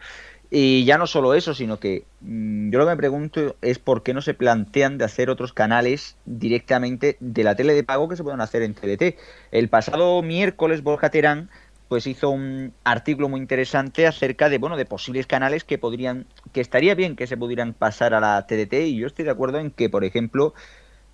[0.50, 4.02] Y ya no solo eso, sino que mm, yo lo que me pregunto es por
[4.02, 8.16] qué no se plantean de hacer otros canales directamente de la tele de pago que
[8.16, 9.16] se puedan hacer en TDT.
[9.52, 11.50] El pasado miércoles Borja Terán
[11.86, 16.60] pues hizo un artículo muy interesante acerca de bueno de posibles canales que podrían que
[16.60, 19.72] estaría bien que se pudieran pasar a la TDT y yo estoy de acuerdo en
[19.72, 20.54] que por ejemplo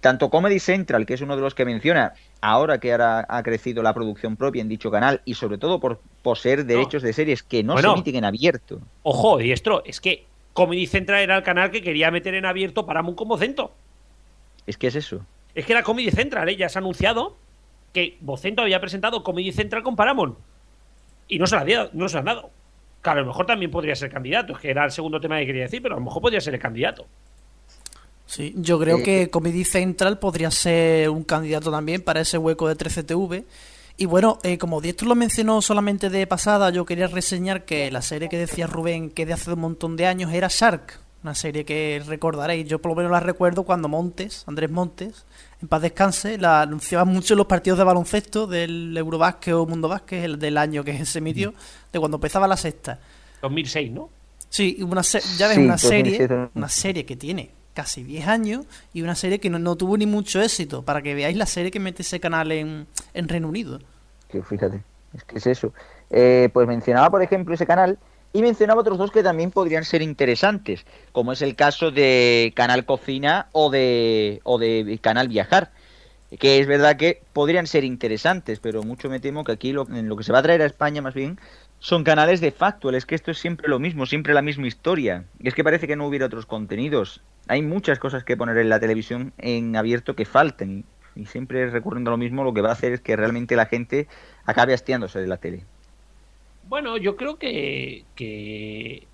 [0.01, 3.83] tanto Comedy Central, que es uno de los que menciona, ahora que ahora ha crecido
[3.83, 7.65] la producción propia en dicho canal y sobre todo por poseer derechos de series que
[7.65, 7.91] no Bueno.
[7.91, 8.81] se emiten en abierto.
[9.03, 13.17] Ojo, diestro, es que Comedy Central era el canal que quería meter en abierto Paramount
[13.19, 13.75] como Vocento.
[14.67, 15.25] Es que es eso.
[15.55, 16.57] Es que era Comedy Central, ¿eh?
[16.57, 17.37] ya se ha anunciado
[17.93, 20.37] que Vocento había presentado Comedy Central con Paramount.
[21.29, 22.51] Y no se la, dio- no se la han dado.
[23.01, 25.47] Claro, a lo mejor también podría ser candidato, es que era el segundo tema que
[25.47, 27.07] quería decir, pero a lo mejor podría ser el candidato.
[28.27, 32.69] Sí, yo creo Eh, que Comedy Central podría ser un candidato también para ese hueco
[32.69, 33.45] de 13TV.
[33.99, 38.03] Y bueno, eh, como Diestro lo mencionó solamente de pasada, yo quería reseñar que la
[38.03, 40.99] serie que decía Rubén, que de hace un montón de años, era Shark.
[41.23, 42.69] Una serie que recordaréis.
[42.69, 45.25] Yo por lo menos la recuerdo cuando Montes, Andrés Montes,
[45.63, 49.89] en paz descanse, la anunciaba mucho en los partidos de baloncesto del Eurobásquet o Mundo
[49.89, 51.55] Básquet, el del año que se emitió,
[51.93, 53.01] de cuando empezaba la sexta.
[53.43, 54.11] 2006, ¿no?
[54.51, 56.11] Sí, una se- ya ves, Sí, una 2007.
[56.19, 59.99] serie, una serie que tiene casi 10 años y una serie que no, no tuvo
[59.99, 63.49] ni mucho éxito, para que veáis la serie que mete ese canal en, en Reino
[63.49, 63.81] Unido.
[64.29, 64.83] Que fíjate,
[65.15, 65.73] es que es eso.
[66.11, 67.99] Eh, pues mencionaba, por ejemplo, ese canal
[68.33, 72.87] y mencionaba otros dos que también podrían ser interesantes, como es el caso de Canal
[72.87, 75.71] Cocina o de, o de Canal Viajar,
[76.39, 80.09] que es verdad que podrían ser interesantes, pero mucho me temo que aquí lo, en
[80.09, 81.39] lo que se va a traer a España más bien
[81.79, 85.25] son canales de factual, es que esto es siempre lo mismo, siempre la misma historia.
[85.43, 87.21] Es que parece que no hubiera otros contenidos.
[87.49, 90.85] Hay muchas cosas que poner en la televisión en abierto que falten.
[91.15, 93.67] Y siempre recurriendo a lo mismo, lo que va a hacer es que realmente la
[93.67, 94.09] gente
[94.45, 95.65] acabe hastiándose de la tele.
[96.69, 99.07] Bueno, yo creo que, que,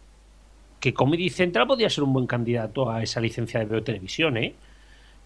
[0.81, 4.55] que Comedy Central podría ser un buen candidato a esa licencia de Veo Televisión, ¿eh?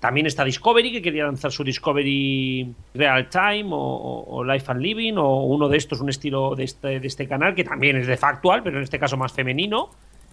[0.01, 5.45] También está Discovery, que quería lanzar su Discovery Real Time o, Life and Living, o
[5.45, 8.63] uno de estos, un estilo de este, de este canal, que también es de factual,
[8.63, 9.91] pero en este caso más femenino.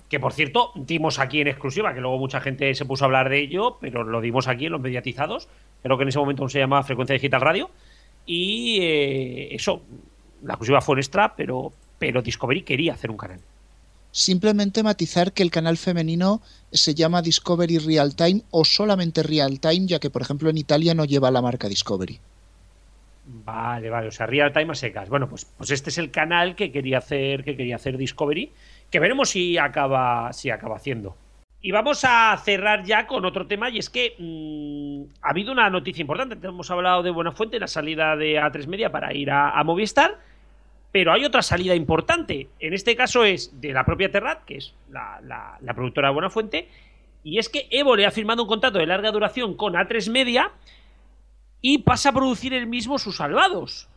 [0.10, 3.30] Que por cierto, dimos aquí en exclusiva, que luego mucha gente se puso a hablar
[3.30, 5.48] de ello, pero lo dimos aquí en los mediatizados.
[5.82, 7.72] Creo que en ese momento se llamaba Frecuencia Digital Radio.
[8.26, 9.82] Y eh, eso,
[10.44, 13.40] la exclusiva fue nuestra, pero, pero Discovery quería hacer un canal.
[14.14, 16.40] Simplemente matizar que el canal femenino
[16.72, 20.94] se llama Discovery Real Time o solamente Real Time, ya que por ejemplo en Italia
[20.94, 22.20] no lleva la marca Discovery.
[23.26, 25.10] Vale, vale, o sea, Real Time a secas.
[25.10, 28.52] Bueno, pues, pues este es el canal que quería hacer, que quería hacer Discovery,
[28.92, 31.18] que veremos si acaba, si acaba haciendo.
[31.60, 35.72] Y vamos a cerrar ya con otro tema, y es que mmm, ha habido una
[35.72, 36.38] noticia importante.
[36.46, 40.20] Hemos hablado de Buenafuente, la salida de A3 Media para ir a, a Movistar.
[40.94, 42.50] Pero hay otra salida importante.
[42.60, 46.70] En este caso es de la propia Terrat, que es la, productora de Buenafuente.
[47.24, 50.52] Y es que Evo le ha firmado un contrato de larga duración con A3 Media
[51.62, 53.90] y pasa a producir él mismo sus salvados.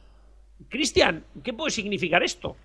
[0.71, 2.57] Cristian, ¿qué puede significar esto?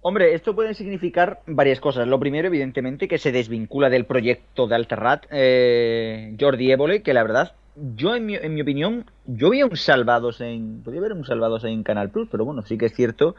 [0.00, 2.06] Hombre, esto puede significar varias cosas.
[2.06, 7.24] Lo primero, evidentemente, que se desvincula del proyecto de Alterrat eh, Jordi Évole, que la
[7.24, 7.54] verdad,
[7.96, 10.82] yo en mi, en mi, opinión, yo vi un Salvados en...
[10.84, 13.34] Podría ver un Salvados en Canal Plus, pero bueno, sí que es cierto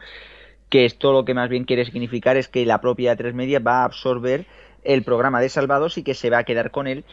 [0.68, 3.80] que esto lo que más bien quiere significar es que la propia 3 Media va
[3.80, 4.46] a absorber
[4.84, 7.04] el programa de Salvados y que se va a quedar con él.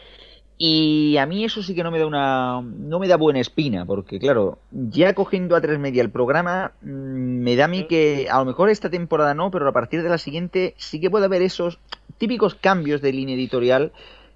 [0.60, 3.86] Y a mí eso sí que no me da una no me da buena espina,
[3.86, 8.38] porque claro, ya cogiendo a tres media el programa, me da a mí que a
[8.40, 11.42] lo mejor esta temporada no, pero a partir de la siguiente sí que puede haber
[11.42, 11.78] esos
[12.18, 13.92] típicos cambios de línea editorial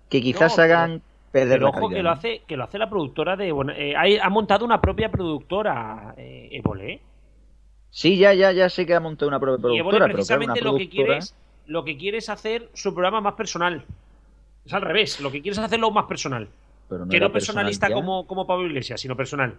[0.08, 1.02] que quizás No, hagan
[1.32, 2.14] perder Pero la ojo calidad, que lo ¿no?
[2.14, 3.50] hace, que lo hace la productora de.
[3.50, 6.92] bueno, eh, ha, ha montado una propia productora, eh, Évole.
[6.92, 7.00] ¿eh?
[7.90, 10.60] Sí, ya, ya, ya sé que ha montado una propia Y productora, pero claro, precisamente
[10.62, 11.18] lo que quiere productora...
[11.18, 11.34] es
[11.66, 13.84] lo que quiere es hacer su programa más personal.
[14.64, 16.48] Es al revés, lo que quiere es hacerlo más personal.
[16.88, 19.56] Pero no que no personalista personal como, como Pablo Iglesias, sino personal.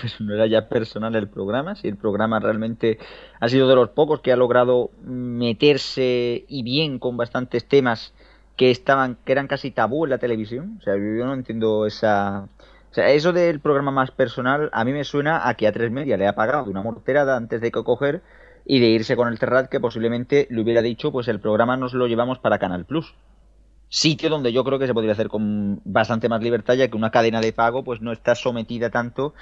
[0.00, 2.98] Pues no era ya personal el programa, si el programa realmente
[3.38, 8.12] ha sido de los pocos que ha logrado meterse y bien con bastantes temas
[8.56, 10.78] que estaban, que eran casi tabú en la televisión.
[10.80, 12.48] O sea, yo no entiendo esa.
[12.90, 15.90] O sea, eso del programa más personal a mí me suena a que a tres
[15.90, 18.22] media le ha pagado una morterada antes de que coger
[18.64, 21.94] y de irse con el Terrat que posiblemente le hubiera dicho, pues el programa nos
[21.94, 23.14] lo llevamos para Canal Plus.
[23.94, 27.10] Sitio donde yo creo que se podría hacer con bastante más libertad, ya que una
[27.10, 29.34] cadena de pago pues no está sometida tanto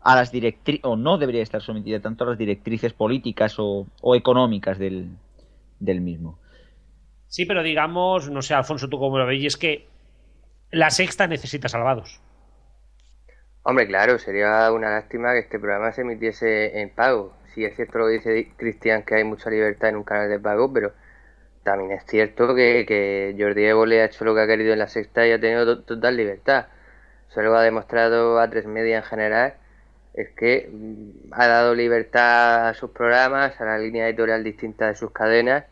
[0.00, 4.14] a las directrices, o no debería estar sometida tanto a las directrices políticas o, o
[4.14, 5.10] económicas del,
[5.80, 6.38] del mismo.
[7.26, 9.88] Sí, pero digamos, no sé, Alfonso, tú cómo lo ves, y es que
[10.70, 12.20] la sexta necesita salvados.
[13.64, 17.32] Hombre, claro, sería una lástima que este programa se emitiese en pago.
[17.52, 20.38] Sí es cierto lo que dice Cristian, que hay mucha libertad en un canal de
[20.38, 20.92] pago, pero
[21.66, 24.88] también es cierto que, Jordi Evo le ha hecho lo que ha querido en la
[24.88, 26.66] sexta y ha tenido to- total libertad.
[27.30, 29.54] Eso lo ha demostrado a tres media en general,
[30.14, 34.96] es que mm, ha dado libertad a sus programas, a la línea editorial distinta de
[34.96, 35.64] sus cadenas.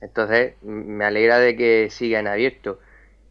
[0.00, 2.80] Entonces, mm, me alegra de que siga en abierto.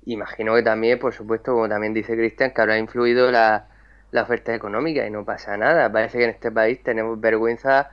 [0.05, 3.67] Imagino que también, por supuesto, como también dice Cristian, que habrá influido la,
[4.11, 5.91] la oferta económica y no pasa nada.
[5.91, 7.91] Parece que en este país tenemos vergüenza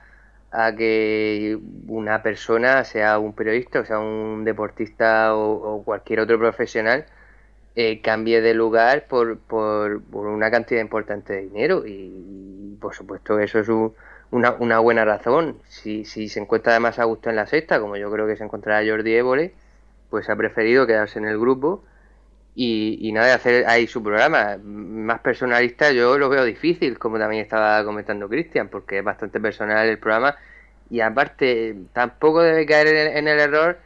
[0.51, 7.05] a que una persona, sea un periodista, o sea un deportista o, cualquier otro profesional,
[7.75, 11.83] eh, cambie de lugar por, por, por una cantidad importante de dinero.
[11.85, 13.93] Y, por supuesto eso es un-
[14.31, 15.57] una, una buena razón.
[15.67, 18.43] Si, si se encuentra además a gusto en la sexta, como yo creo que se
[18.43, 19.53] encontrará Jordi Évole,
[20.09, 21.83] pues ha preferido quedarse en el grupo
[22.55, 24.57] y, y nada, hacer ahí su programa.
[24.63, 29.87] Más personalista yo lo veo difícil, como también estaba comentando Cristian, porque es bastante personal
[29.87, 30.35] el programa
[30.89, 33.79] y aparte tampoco debe caer en, en el error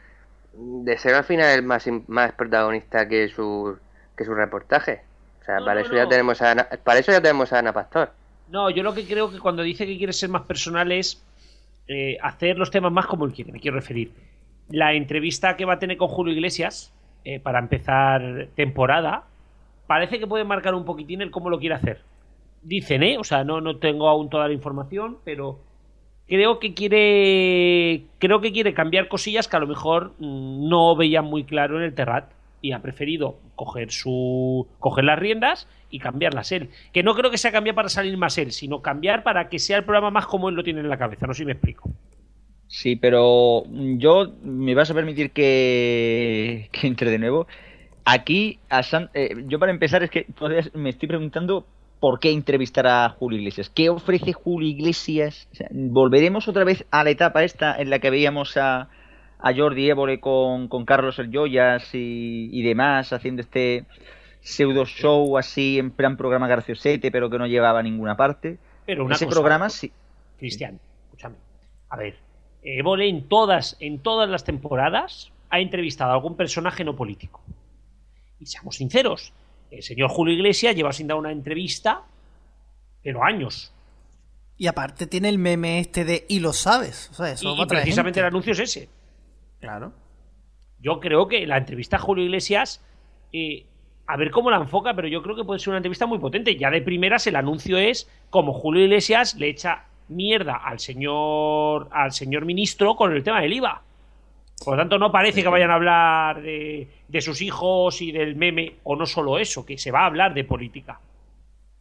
[0.52, 3.78] de ser al final el más, más protagonista que su,
[4.16, 5.02] que su reportaje.
[5.42, 7.58] O sea, No, para no, eso ya tenemos a Ana, para eso ya tenemos a
[7.58, 8.12] Ana Pastor.
[8.46, 11.26] No, yo lo que creo que cuando dice que quiere ser más personal es
[11.88, 14.12] eh, hacer los temas más como él quiere, me quiero referir.
[14.68, 16.94] La entrevista que va a tener con Julio Iglesias
[17.24, 19.24] eh, para empezar temporada
[19.86, 22.00] parece que puede marcar un poquitín el cómo lo quiere hacer.
[22.62, 23.18] Dicen, ¿eh?
[23.18, 25.58] O sea, no, no tengo aún toda la información, pero
[26.26, 31.24] creo que quiere creo que quiere cambiar cosillas que a lo mejor mm, no veían
[31.24, 32.30] muy claro en el Terrat
[32.62, 37.36] y ha preferido coger su coger las riendas y cambiarlas él que no creo que
[37.36, 40.48] sea cambiar para salir más él sino cambiar para que sea el programa más como
[40.48, 41.90] él lo tiene en la cabeza no sé si me explico
[42.76, 47.46] Sí, pero yo me vas a permitir que, que entre de nuevo.
[48.04, 51.66] Aquí, a San- eh, yo para empezar es que todavía me estoy preguntando
[52.00, 53.70] ¿por qué entrevistar a Julio Iglesias?
[53.70, 55.48] ¿Qué ofrece Julio Iglesias?
[55.52, 58.88] O sea, ¿Volveremos otra vez a la etapa esta en la que veíamos a,
[59.38, 63.86] a Jordi Évole con, con Carlos El Joyas y, y demás haciendo este
[64.40, 68.58] pseudo show así en plan programa graciosete pero que no llevaba a ninguna parte?
[68.86, 69.92] Pero una Ese cosa, programa sí.
[70.38, 71.36] Cristian, escúchame.
[71.88, 72.14] A ver,
[72.64, 77.42] Évole en todas, en todas las temporadas ha entrevistado a algún personaje no político.
[78.40, 79.32] Y seamos sinceros,
[79.70, 82.02] el señor Julio Iglesias lleva sin dar una entrevista,
[83.02, 83.72] pero años.
[84.56, 87.10] Y aparte tiene el meme este de y lo sabes.
[87.10, 88.88] O sea, eso Y, precisamente el anuncio es ese.
[89.60, 89.92] Claro.
[90.78, 92.84] Yo creo que la entrevista a Julio Iglesias,
[93.32, 93.66] eh,
[94.06, 96.56] a ver cómo la enfoca, pero yo creo que puede ser una entrevista muy potente.
[96.56, 102.12] Ya de primeras el anuncio es como Julio Iglesias le echa mierda al señor al
[102.12, 103.82] señor ministro con el tema del IVA.
[104.64, 108.36] Por lo tanto, no parece que vayan a hablar de, de sus hijos y del
[108.36, 111.00] meme, o no solo eso, que se va a hablar de política.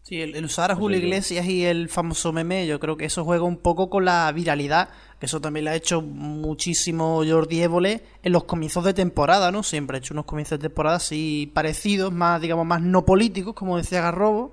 [0.02, 3.24] Sí, el, el usar a Julio Iglesias y el famoso meme, yo creo que eso
[3.24, 8.02] juega un poco con la viralidad, que eso también lo ha hecho muchísimo Jordi Évole
[8.22, 9.64] en los comienzos de temporada, ¿no?
[9.64, 13.78] Siempre ha hecho unos comienzos de temporada así parecidos, más, digamos, más no políticos, como
[13.78, 14.52] decía Garrobo,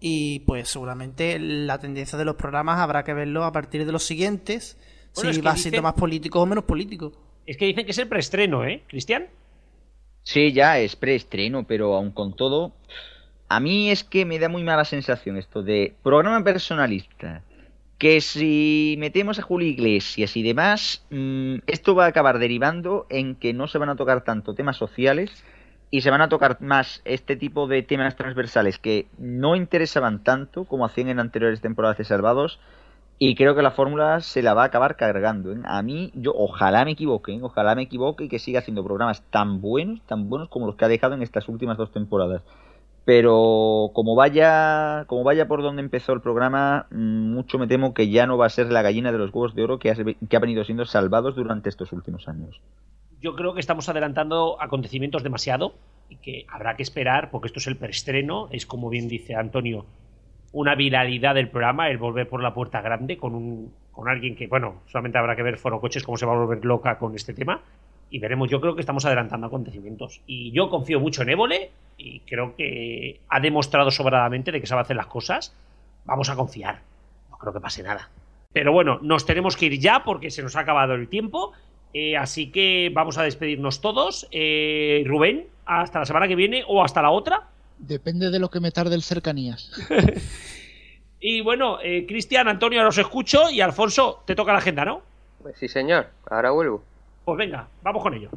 [0.00, 4.02] y pues seguramente la tendencia de los programas habrá que verlo a partir de los
[4.04, 4.76] siguientes,
[5.14, 7.12] Bueno, si es que va dice- siendo más político o menos político.
[7.46, 9.26] Es que dicen que es el preestreno, ¿eh, Cristian?
[10.22, 12.72] Sí, ya es preestreno, pero aún con todo,
[13.48, 17.42] a mí es que me da muy mala sensación esto de programa personalista.
[17.98, 23.34] Que si metemos a Julio Iglesias y demás, mm, esto va a acabar derivando en
[23.34, 25.30] que no se van a tocar tanto temas sociales
[25.90, 30.64] y se van a tocar más este tipo de temas transversales que no interesaban tanto
[30.64, 32.60] como hacían en anteriores temporadas de Salvados
[33.18, 35.52] y creo que la fórmula se la va a acabar cargando.
[35.52, 35.60] ¿eh?
[35.64, 37.40] A mí, yo ojalá me equivoque, ¿eh?
[37.42, 40.86] ojalá me equivoque y que siga haciendo programas tan buenos, tan buenos como los que
[40.86, 42.42] ha dejado en estas últimas dos temporadas.
[43.04, 48.08] Pero como vaya, como vaya por donde empezó el programa, mm, mucho me temo que
[48.08, 50.36] ya no va a ser la gallina de los huevos de oro que ha, que
[50.36, 52.60] ha venido siendo salvados durante estos últimos años.
[53.20, 55.74] Yo creo que estamos adelantando acontecimientos demasiado
[56.08, 59.86] y que habrá que esperar, porque esto es el preestreno, es como bien dice Antonio,
[60.52, 64.46] una viralidad del programa, el volver por la puerta grande con un con alguien que,
[64.46, 67.34] bueno, solamente habrá que ver Foro Coches cómo se va a volver loca con este
[67.34, 67.60] tema
[68.08, 72.20] y veremos, yo creo que estamos adelantando acontecimientos y yo confío mucho en Évole y
[72.20, 75.54] creo que ha demostrado sobradamente de que sabe hacer las cosas,
[76.04, 76.80] vamos a confiar,
[77.30, 78.10] no creo que pase nada.
[78.52, 81.52] Pero bueno, nos tenemos que ir ya porque se nos ha acabado el tiempo.
[81.92, 84.28] Eh, así que vamos a despedirnos todos.
[84.30, 87.48] Eh, Rubén, hasta la semana que viene o hasta la otra.
[87.78, 89.72] Depende de lo que me tarde el cercanías.
[91.20, 95.02] Y bueno, eh, Cristian, Antonio, ahora os escucho y Alfonso, te toca la agenda, ¿no?
[95.42, 96.06] Pues sí, señor.
[96.30, 96.82] Ahora vuelvo.
[97.26, 98.30] Pues venga, vamos con ello.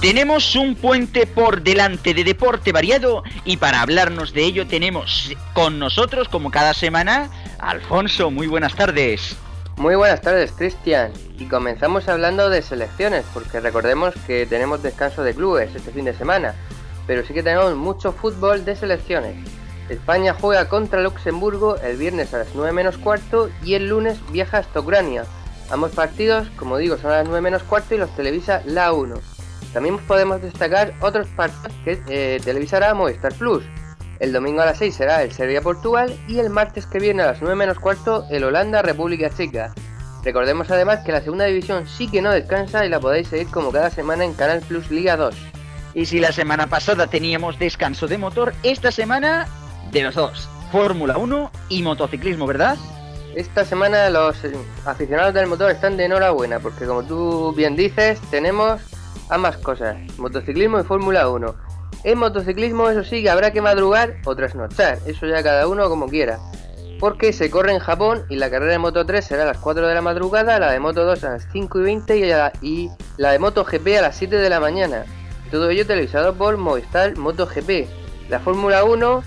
[0.00, 5.78] Tenemos un puente por delante de deporte variado y para hablarnos de ello tenemos con
[5.78, 8.30] nosotros, como cada semana, Alfonso.
[8.30, 9.36] Muy buenas tardes.
[9.78, 11.12] Muy buenas tardes, Cristian.
[11.38, 16.14] Y comenzamos hablando de selecciones, porque recordemos que tenemos descanso de clubes este fin de
[16.14, 16.54] semana,
[17.06, 19.36] pero sí que tenemos mucho fútbol de selecciones.
[19.88, 24.58] España juega contra Luxemburgo el viernes a las 9 menos cuarto y el lunes viaja
[24.58, 25.24] hasta Ucrania.
[25.70, 29.35] Ambos partidos, como digo, son a las 9 menos cuarto y los televisa la 1.
[29.76, 33.62] También podemos destacar otros partidos que eh, televisará Movistar Plus.
[34.20, 37.42] El domingo a las 6 será el Serbia-Portugal y el martes que viene a las
[37.42, 39.74] 9 menos cuarto el Holanda-República Checa.
[40.24, 43.70] Recordemos además que la segunda división sí que no descansa y la podéis seguir como
[43.70, 45.36] cada semana en Canal Plus Liga 2.
[45.92, 49.46] Y si la semana pasada teníamos descanso de motor, esta semana
[49.92, 52.78] de los dos, Fórmula 1 y motociclismo, ¿verdad?
[53.34, 54.38] Esta semana los
[54.86, 58.80] aficionados del motor están de enhorabuena porque como tú bien dices tenemos
[59.28, 61.54] ambas cosas, motociclismo y Fórmula 1.
[62.04, 66.06] En motociclismo eso sí que habrá que madrugar o trasnochar, eso ya cada uno como
[66.06, 66.38] quiera.
[67.00, 69.86] Porque se corre en Japón y la carrera de Moto 3 será a las 4
[69.86, 72.16] de la madrugada, la de Moto 2 a las 5 y 20
[72.62, 72.86] y
[73.18, 75.04] la, de Moto GP a las 7 de la mañana.
[75.50, 77.88] Todo ello televisado por Movistar MotoGP.
[78.30, 79.22] La Fórmula 1,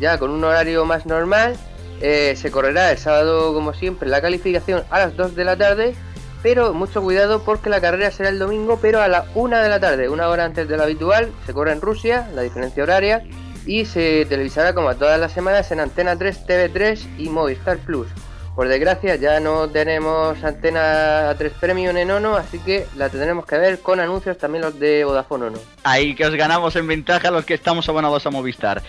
[0.00, 1.56] ya con un horario más normal,
[2.00, 5.94] eh, se correrá el sábado como siempre la calificación a las 2 de la tarde,
[6.42, 9.80] pero mucho cuidado porque la carrera será el domingo, pero a la 1 de la
[9.80, 13.24] tarde, una hora antes de lo habitual, se corre en Rusia, la diferencia horaria,
[13.66, 18.08] y se televisará como todas las semanas en Antena 3, TV3 y Movistar Plus.
[18.54, 23.46] Por desgracia ya no tenemos antena a 3 Premium en Ono, así que la tendremos
[23.46, 25.58] que ver con anuncios también los de Vodafone Ono.
[25.84, 28.82] Ahí que os ganamos en ventaja los que estamos abonados a Movistar.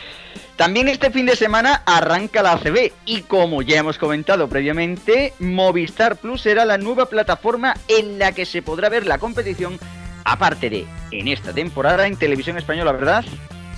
[0.58, 6.18] También este fin de semana arranca la ACB y como ya hemos comentado previamente, Movistar
[6.18, 9.80] Plus será la nueva plataforma en la que se podrá ver la competición,
[10.26, 13.24] aparte de en esta temporada en televisión española, ¿verdad?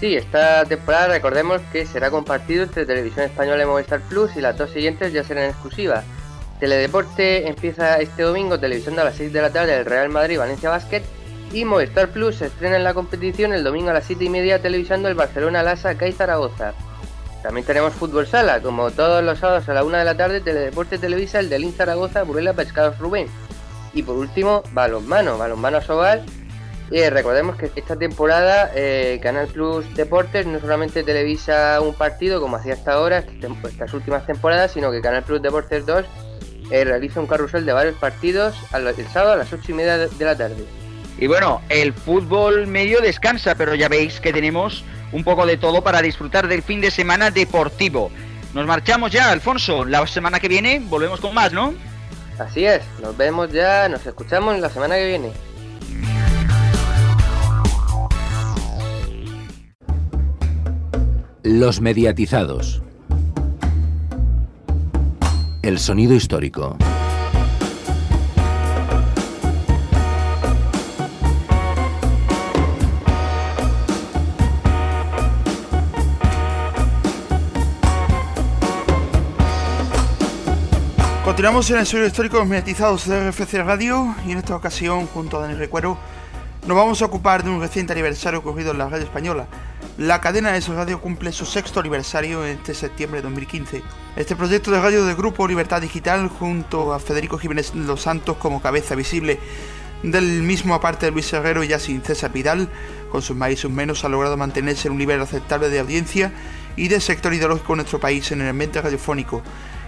[0.03, 4.57] Sí, esta temporada recordemos que será compartido entre Televisión Española y Movistar Plus y las
[4.57, 6.03] dos siguientes ya serán exclusivas.
[6.59, 10.69] Teledeporte empieza este domingo, televisión a las 6 de la tarde, el Real Madrid Valencia
[10.69, 11.03] Basket
[11.53, 14.61] y Movistar Plus se estrena en la competición el domingo a las 7 y media
[14.61, 16.73] televisando el Barcelona Lasa CAI Zaragoza.
[17.41, 20.97] También tenemos fútbol sala, como todos los sábados a la 1 de la tarde, Teledeporte
[20.97, 23.27] televisa el del Zaragoza, Burela Pescados Rubén.
[23.93, 26.25] Y por último, balonmano, balonmano Sobal
[26.93, 32.57] y recordemos que esta temporada eh, Canal Plus Deportes no solamente televisa un partido como
[32.57, 36.05] hacía hasta ahora, este estas últimas temporadas, sino que Canal Plus Deportes 2
[36.69, 40.23] eh, realiza un carrusel de varios partidos el sábado a las 8 y media de
[40.23, 40.65] la tarde.
[41.17, 45.81] Y bueno, el fútbol medio descansa, pero ya veis que tenemos un poco de todo
[45.81, 48.11] para disfrutar del fin de semana deportivo.
[48.53, 49.83] Nos marchamos ya, Alfonso.
[49.83, 51.73] La semana que viene volvemos con más, ¿no?
[52.37, 55.31] Así es, nos vemos ya, nos escuchamos la semana que viene.
[61.45, 62.81] Los mediatizados.
[65.61, 66.77] El sonido histórico.
[81.25, 85.07] Continuamos en el sonido histórico de los mediatizados de RFC Radio y en esta ocasión,
[85.07, 85.97] junto a Daniel Recuero,
[86.65, 89.45] nos vamos a ocupar de un reciente aniversario ocurrido en la radio española.
[89.97, 93.83] La cadena de su radio cumple su sexto aniversario este septiembre de 2015.
[94.15, 98.59] Este proyecto de radio del Grupo Libertad Digital, junto a Federico Jiménez Los Santos como
[98.59, 99.39] cabeza visible
[100.01, 102.69] del mismo aparte de Luis Herrero y ya sin César Vidal,
[103.11, 106.31] con sus más y sus menos, ha logrado mantenerse en un nivel aceptable de audiencia
[106.75, 109.43] y de sector ideológico en nuestro país en el ambiente radiofónico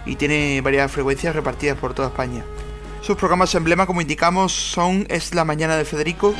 [0.06, 2.44] y tiene varias frecuencias repartidas por toda España.
[3.06, 6.34] Sus programas emblema, como indicamos, son Es la mañana de Federico.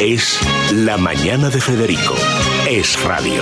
[0.00, 0.40] Es
[0.72, 2.12] la mañana de Federico.
[2.68, 3.40] Es radio.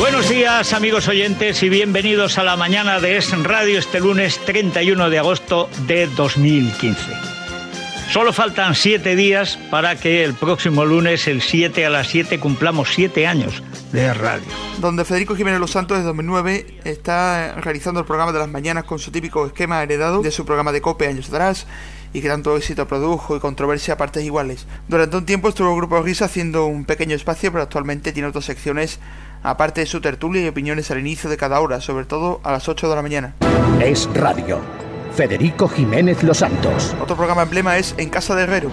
[0.00, 5.08] Buenos días amigos oyentes y bienvenidos a la mañana de Es Radio este lunes 31
[5.08, 7.00] de agosto de 2015.
[8.10, 12.88] Solo faltan siete días para que el próximo lunes, el 7 a las 7, cumplamos
[12.92, 13.62] siete años
[13.92, 14.46] de radio.
[14.80, 18.98] Donde Federico Jiménez Los Santos desde 2009 está realizando el programa de las mañanas con
[18.98, 21.66] su típico esquema heredado de su programa de COPE años atrás
[22.12, 24.66] y que tanto éxito produjo y controversia a partes iguales.
[24.88, 28.44] Durante un tiempo estuvo el Grupo Risa haciendo un pequeño espacio, pero actualmente tiene otras
[28.44, 28.98] secciones
[29.42, 32.68] aparte de su tertulia y opiniones al inicio de cada hora, sobre todo a las
[32.68, 33.34] 8 de la mañana.
[33.80, 34.60] Es radio.
[35.14, 36.94] Federico Jiménez Los Santos.
[37.00, 38.70] Otro programa emblema es En Casa de Herrero.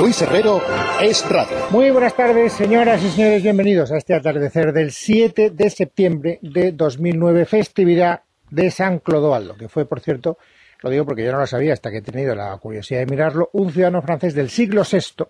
[0.00, 0.62] Luis Herrero
[1.02, 1.24] es.
[1.70, 6.70] Muy buenas tardes, señoras y señores, bienvenidos a este atardecer del 7 de septiembre de
[6.70, 10.38] 2009, festividad de San Clodoaldo, que fue, por cierto,
[10.82, 13.50] lo digo porque yo no lo sabía hasta que he tenido la curiosidad de mirarlo,
[13.52, 15.24] un ciudadano francés del siglo VI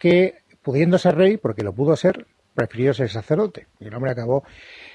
[0.00, 3.68] que, pudiendo ser rey, porque lo pudo ser, prefirió ser sacerdote.
[3.78, 4.42] Y el hombre acabó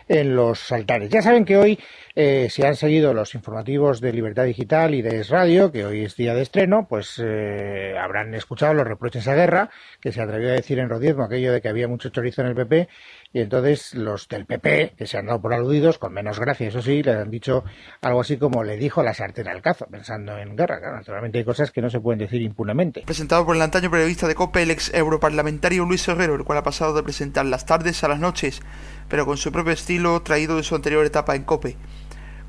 [0.08, 1.10] en los altares.
[1.10, 1.80] Ya saben que hoy,
[2.16, 6.04] eh, si han seguido los informativos de Libertad Digital y de Es Radio, que hoy
[6.04, 10.50] es día de estreno, pues eh, habrán escuchado los reproches a guerra, que se atrevió
[10.50, 12.88] a decir en Rodiezmo aquello de que había mucho chorizo en el PP,
[13.34, 16.82] y entonces los del PP, que se han dado por aludidos, con menos gracia, eso
[16.82, 17.64] sí, le han dicho
[18.02, 20.80] algo así como le dijo la sartén al cazo, pensando en guerra.
[20.80, 23.04] Naturalmente hay cosas que no se pueden decir impunemente.
[23.06, 26.64] Presentado por el antaño periodista de COPE, el ex europarlamentario Luis Herrero, el cual ha
[26.64, 28.62] pasado de presentar las tardes a las noches,
[29.10, 31.78] pero con su propio estilo traído de su anterior etapa en COPE.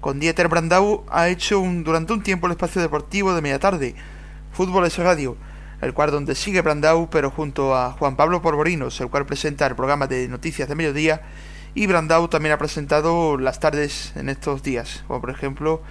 [0.01, 3.97] Con Dieter Brandau ha hecho un, durante un tiempo el espacio deportivo de media tarde,
[4.53, 5.37] Fútbol es Radio,
[5.81, 9.77] el cual donde sigue Brandau, pero junto a Juan Pablo Porborinos, el cual presenta el
[9.77, 11.23] programa de noticias de mediodía,
[11.75, 15.83] y Brandau también ha presentado las tardes en estos días, como por ejemplo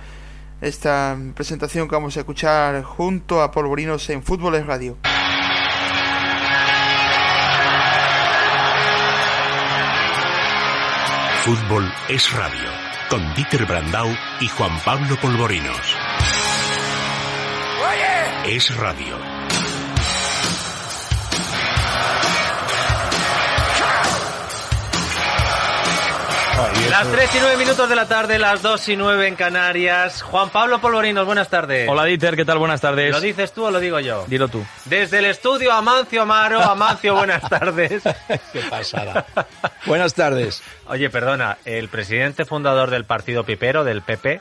[0.62, 4.98] esta presentación que vamos a escuchar junto a Polvorinos en Fútbol es Radio.
[11.46, 12.70] Fútbol es radio,
[13.10, 14.10] con Dieter Brandau
[14.42, 15.96] y Juan Pablo Polvorinos.
[18.46, 19.37] Es radio.
[26.58, 30.24] Las 3 y 9 minutos de la tarde, las 2 y 9 en Canarias.
[30.24, 31.88] Juan Pablo Polvorinos, buenas tardes.
[31.88, 32.58] Hola Dieter, ¿qué tal?
[32.58, 33.12] Buenas tardes.
[33.12, 34.26] ¿Lo dices tú o lo digo yo?
[34.26, 34.66] Dilo tú.
[34.86, 38.01] Desde el estudio Amancio Amaro, Amancio, buenas tardes.
[38.53, 39.24] Qué pasada.
[39.86, 40.64] Buenas tardes.
[40.90, 44.40] Oye, perdona, el presidente fundador del partido Pipero, del PP.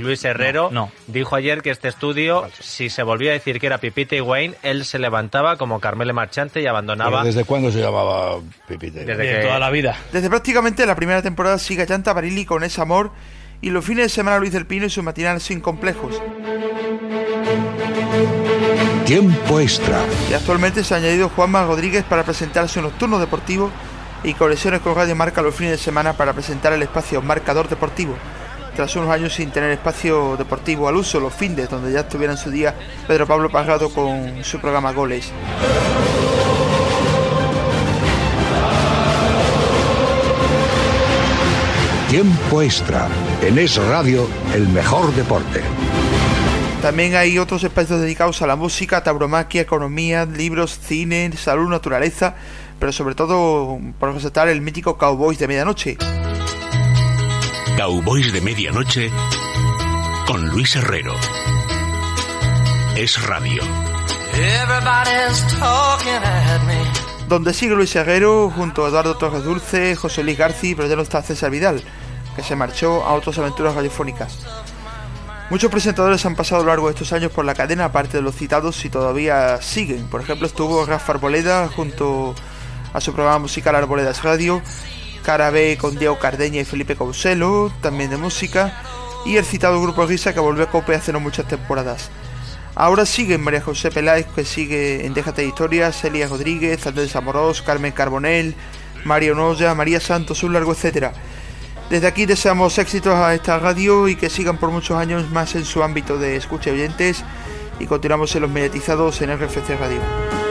[0.00, 0.70] Luis Herrero,
[1.06, 4.54] dijo ayer que este estudio, si se volvía a decir que era Pipita y Wayne,
[4.62, 7.10] él se levantaba como Carmele Marchante y abandonaba.
[7.22, 8.36] ¿Pero ¿Desde cuándo se llamaba
[8.66, 9.04] Pipite?
[9.04, 9.96] Desde que- toda la vida.
[10.12, 13.10] Desde prácticamente la primera temporada sigue a Llanta Barili con ese amor
[13.62, 16.20] y los fines de semana Luis del Pino y su matinal sin complejos.
[19.06, 20.02] Tiempo extra.
[20.30, 23.70] Y actualmente se ha añadido Juanma Rodríguez para presentar su nocturno deportivo
[24.24, 28.14] y conexiones con Radio Marca los fines de semana para presentar el espacio Marcador Deportivo.
[28.74, 32.38] Tras unos años sin tener espacio deportivo al uso, los findes, donde ya estuviera en
[32.38, 32.74] su día
[33.08, 35.32] Pedro Pablo Pagado con su programa Goles.
[42.08, 43.08] Tiempo extra.
[43.42, 45.60] En Es Radio, el mejor deporte.
[46.80, 52.36] También hay otros espacios dedicados a la música, tauromaquia, economía, libros, cine, salud, naturaleza,
[52.78, 55.96] pero sobre todo por resaltar el mítico Cowboys de Medianoche.
[57.76, 59.10] Cowboys de Medianoche
[60.26, 61.14] con Luis Herrero.
[62.96, 63.62] Es Radio.
[64.34, 67.08] Everybody's talking at me.
[67.28, 71.02] donde sigue Luis Herrero junto a Eduardo Torres Dulce, José Luis García, pero ya no
[71.02, 71.82] está César Vidal,
[72.34, 74.46] que se marchó a otras aventuras radiofónicas.
[75.50, 78.22] Muchos presentadores han pasado a lo largo de estos años por la cadena, aparte de
[78.22, 80.06] los citados, y todavía siguen.
[80.08, 82.57] Por ejemplo, estuvo Rafa Arboleda junto a
[82.98, 84.62] su programa musical Arboledas Radio,
[85.22, 88.82] Cara B con Diego Cardeña y Felipe Couselo, también de música,
[89.24, 92.10] y el citado Grupo Risa que volvió a Cope hace no muchas temporadas.
[92.74, 97.60] Ahora siguen María José Peláez, que sigue en Déjate de Historias, Celia Rodríguez, Andrés Amorós,
[97.62, 98.54] Carmen Carbonell,
[99.04, 101.12] Mario Noya, María Santos, un largo etcétera.
[101.90, 105.64] Desde aquí deseamos éxitos a esta radio y que sigan por muchos años más en
[105.64, 107.24] su ámbito de escucha y oyentes
[107.80, 110.47] y continuamos en los mediatizados en RFC Radio.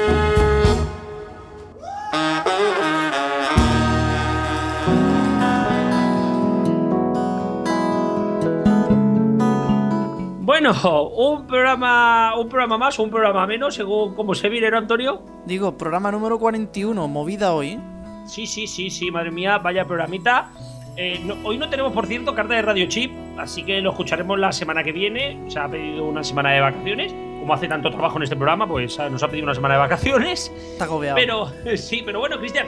[10.59, 14.79] Bueno, un programa, un programa más o un programa menos, según como se viene, ¿no,
[14.79, 15.21] Antonio?
[15.45, 17.79] Digo, programa número 41, movida hoy.
[18.25, 20.49] Sí, sí, sí, sí, madre mía, vaya programita.
[20.95, 24.39] Eh, no- hoy no tenemos, por cierto, carta de Radio Chip, así que lo escucharemos
[24.39, 25.39] la semana que viene.
[25.47, 27.13] Se ha pedido una semana de vacaciones.
[27.39, 30.51] Como hace tanto trabajo en este programa, pues nos ha pedido una semana de vacaciones.
[30.71, 31.17] Está agobiado.
[31.17, 32.65] Pero, sí, pero bueno, Cristian,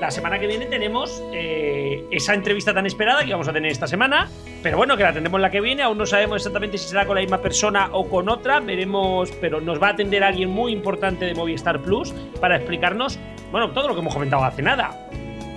[0.00, 3.86] la semana que viene tenemos eh, esa entrevista tan esperada que vamos a tener esta
[3.86, 4.28] semana.
[4.62, 5.82] Pero bueno, que la tendremos la que viene.
[5.82, 8.60] Aún no sabemos exactamente si será con la misma persona o con otra.
[8.60, 13.18] Veremos, pero nos va a atender alguien muy importante de Movistar Plus para explicarnos,
[13.50, 15.08] bueno, todo lo que hemos comentado hace nada.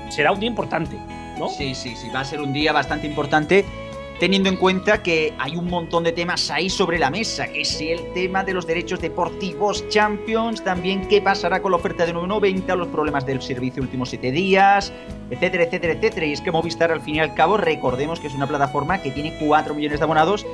[0.09, 0.97] Será un día importante,
[1.39, 1.49] ¿no?
[1.49, 3.65] Sí, sí, sí, va a ser un día bastante importante
[4.23, 7.81] teniendo en cuenta que hay un montón de temas ahí sobre la mesa, que es
[7.81, 12.77] el tema de los derechos deportivos Champions, también qué pasará con la oferta de 9.90,
[12.77, 14.93] los problemas del servicio últimos 7 días,
[15.29, 16.25] etcétera, etcétera, etcétera.
[16.25, 19.11] Y es que Movistar al fin y al cabo, recordemos que es una plataforma que
[19.11, 20.45] tiene 4 millones de abonados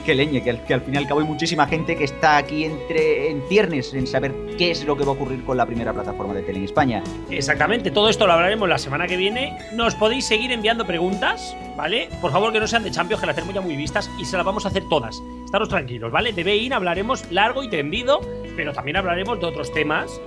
[0.00, 2.36] que leñe, que al, que al fin y al cabo hay muchísima gente que está
[2.36, 5.66] aquí entre en ciernes en saber qué es lo que va a ocurrir con la
[5.66, 7.02] primera plataforma de tele en España.
[7.30, 9.56] Exactamente, todo esto lo hablaremos la semana que viene.
[9.72, 12.08] Nos podéis seguir enviando preguntas, ¿vale?
[12.20, 14.36] Por favor, que no sean de Champions, que las tenemos ya muy vistas y se
[14.36, 15.22] las vamos a hacer todas.
[15.44, 16.32] Estaros tranquilos, ¿vale?
[16.32, 18.20] De Bein hablaremos largo y tendido,
[18.56, 20.20] pero también hablaremos de otros temas,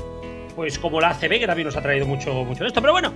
[0.55, 2.81] pues como la ACB, que también nos ha traído mucho, mucho de esto.
[2.81, 3.13] Pero bueno,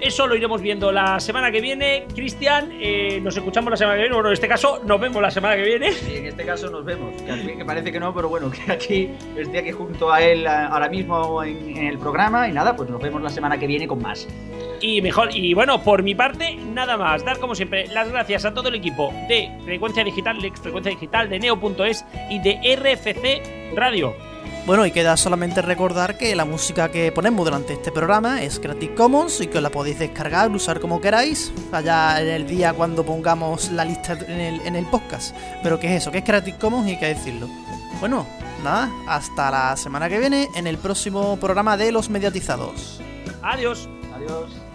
[0.00, 2.06] eso lo iremos viendo la semana que viene.
[2.14, 4.14] Cristian, eh, nos escuchamos la semana que viene.
[4.14, 5.92] Bueno, en este caso, nos vemos la semana que viene.
[5.92, 7.14] Sí, en este caso nos vemos.
[7.22, 11.42] Que, parece que no, pero bueno, que aquí estoy aquí junto a él ahora mismo
[11.42, 14.26] en, en el programa y nada, pues nos vemos la semana que viene con más.
[14.80, 17.24] Y mejor, y bueno, por mi parte, nada más.
[17.24, 21.28] Dar como siempre las gracias a todo el equipo de Frecuencia Digital, Lex Frecuencia Digital,
[21.28, 24.27] de Neo.es y de RFC Radio.
[24.68, 28.94] Bueno, y queda solamente recordar que la música que ponemos durante este programa es Creative
[28.94, 33.02] Commons y que os la podéis descargar, usar como queráis, allá en el día cuando
[33.02, 35.34] pongamos la lista en el, en el podcast.
[35.62, 36.12] Pero ¿qué es eso?
[36.12, 37.48] ¿Qué es Creative Commons y hay que decirlo?
[37.98, 38.26] Bueno,
[38.62, 43.00] nada, hasta la semana que viene en el próximo programa de Los Mediatizados.
[43.40, 43.88] Adiós.
[44.14, 44.67] Adiós.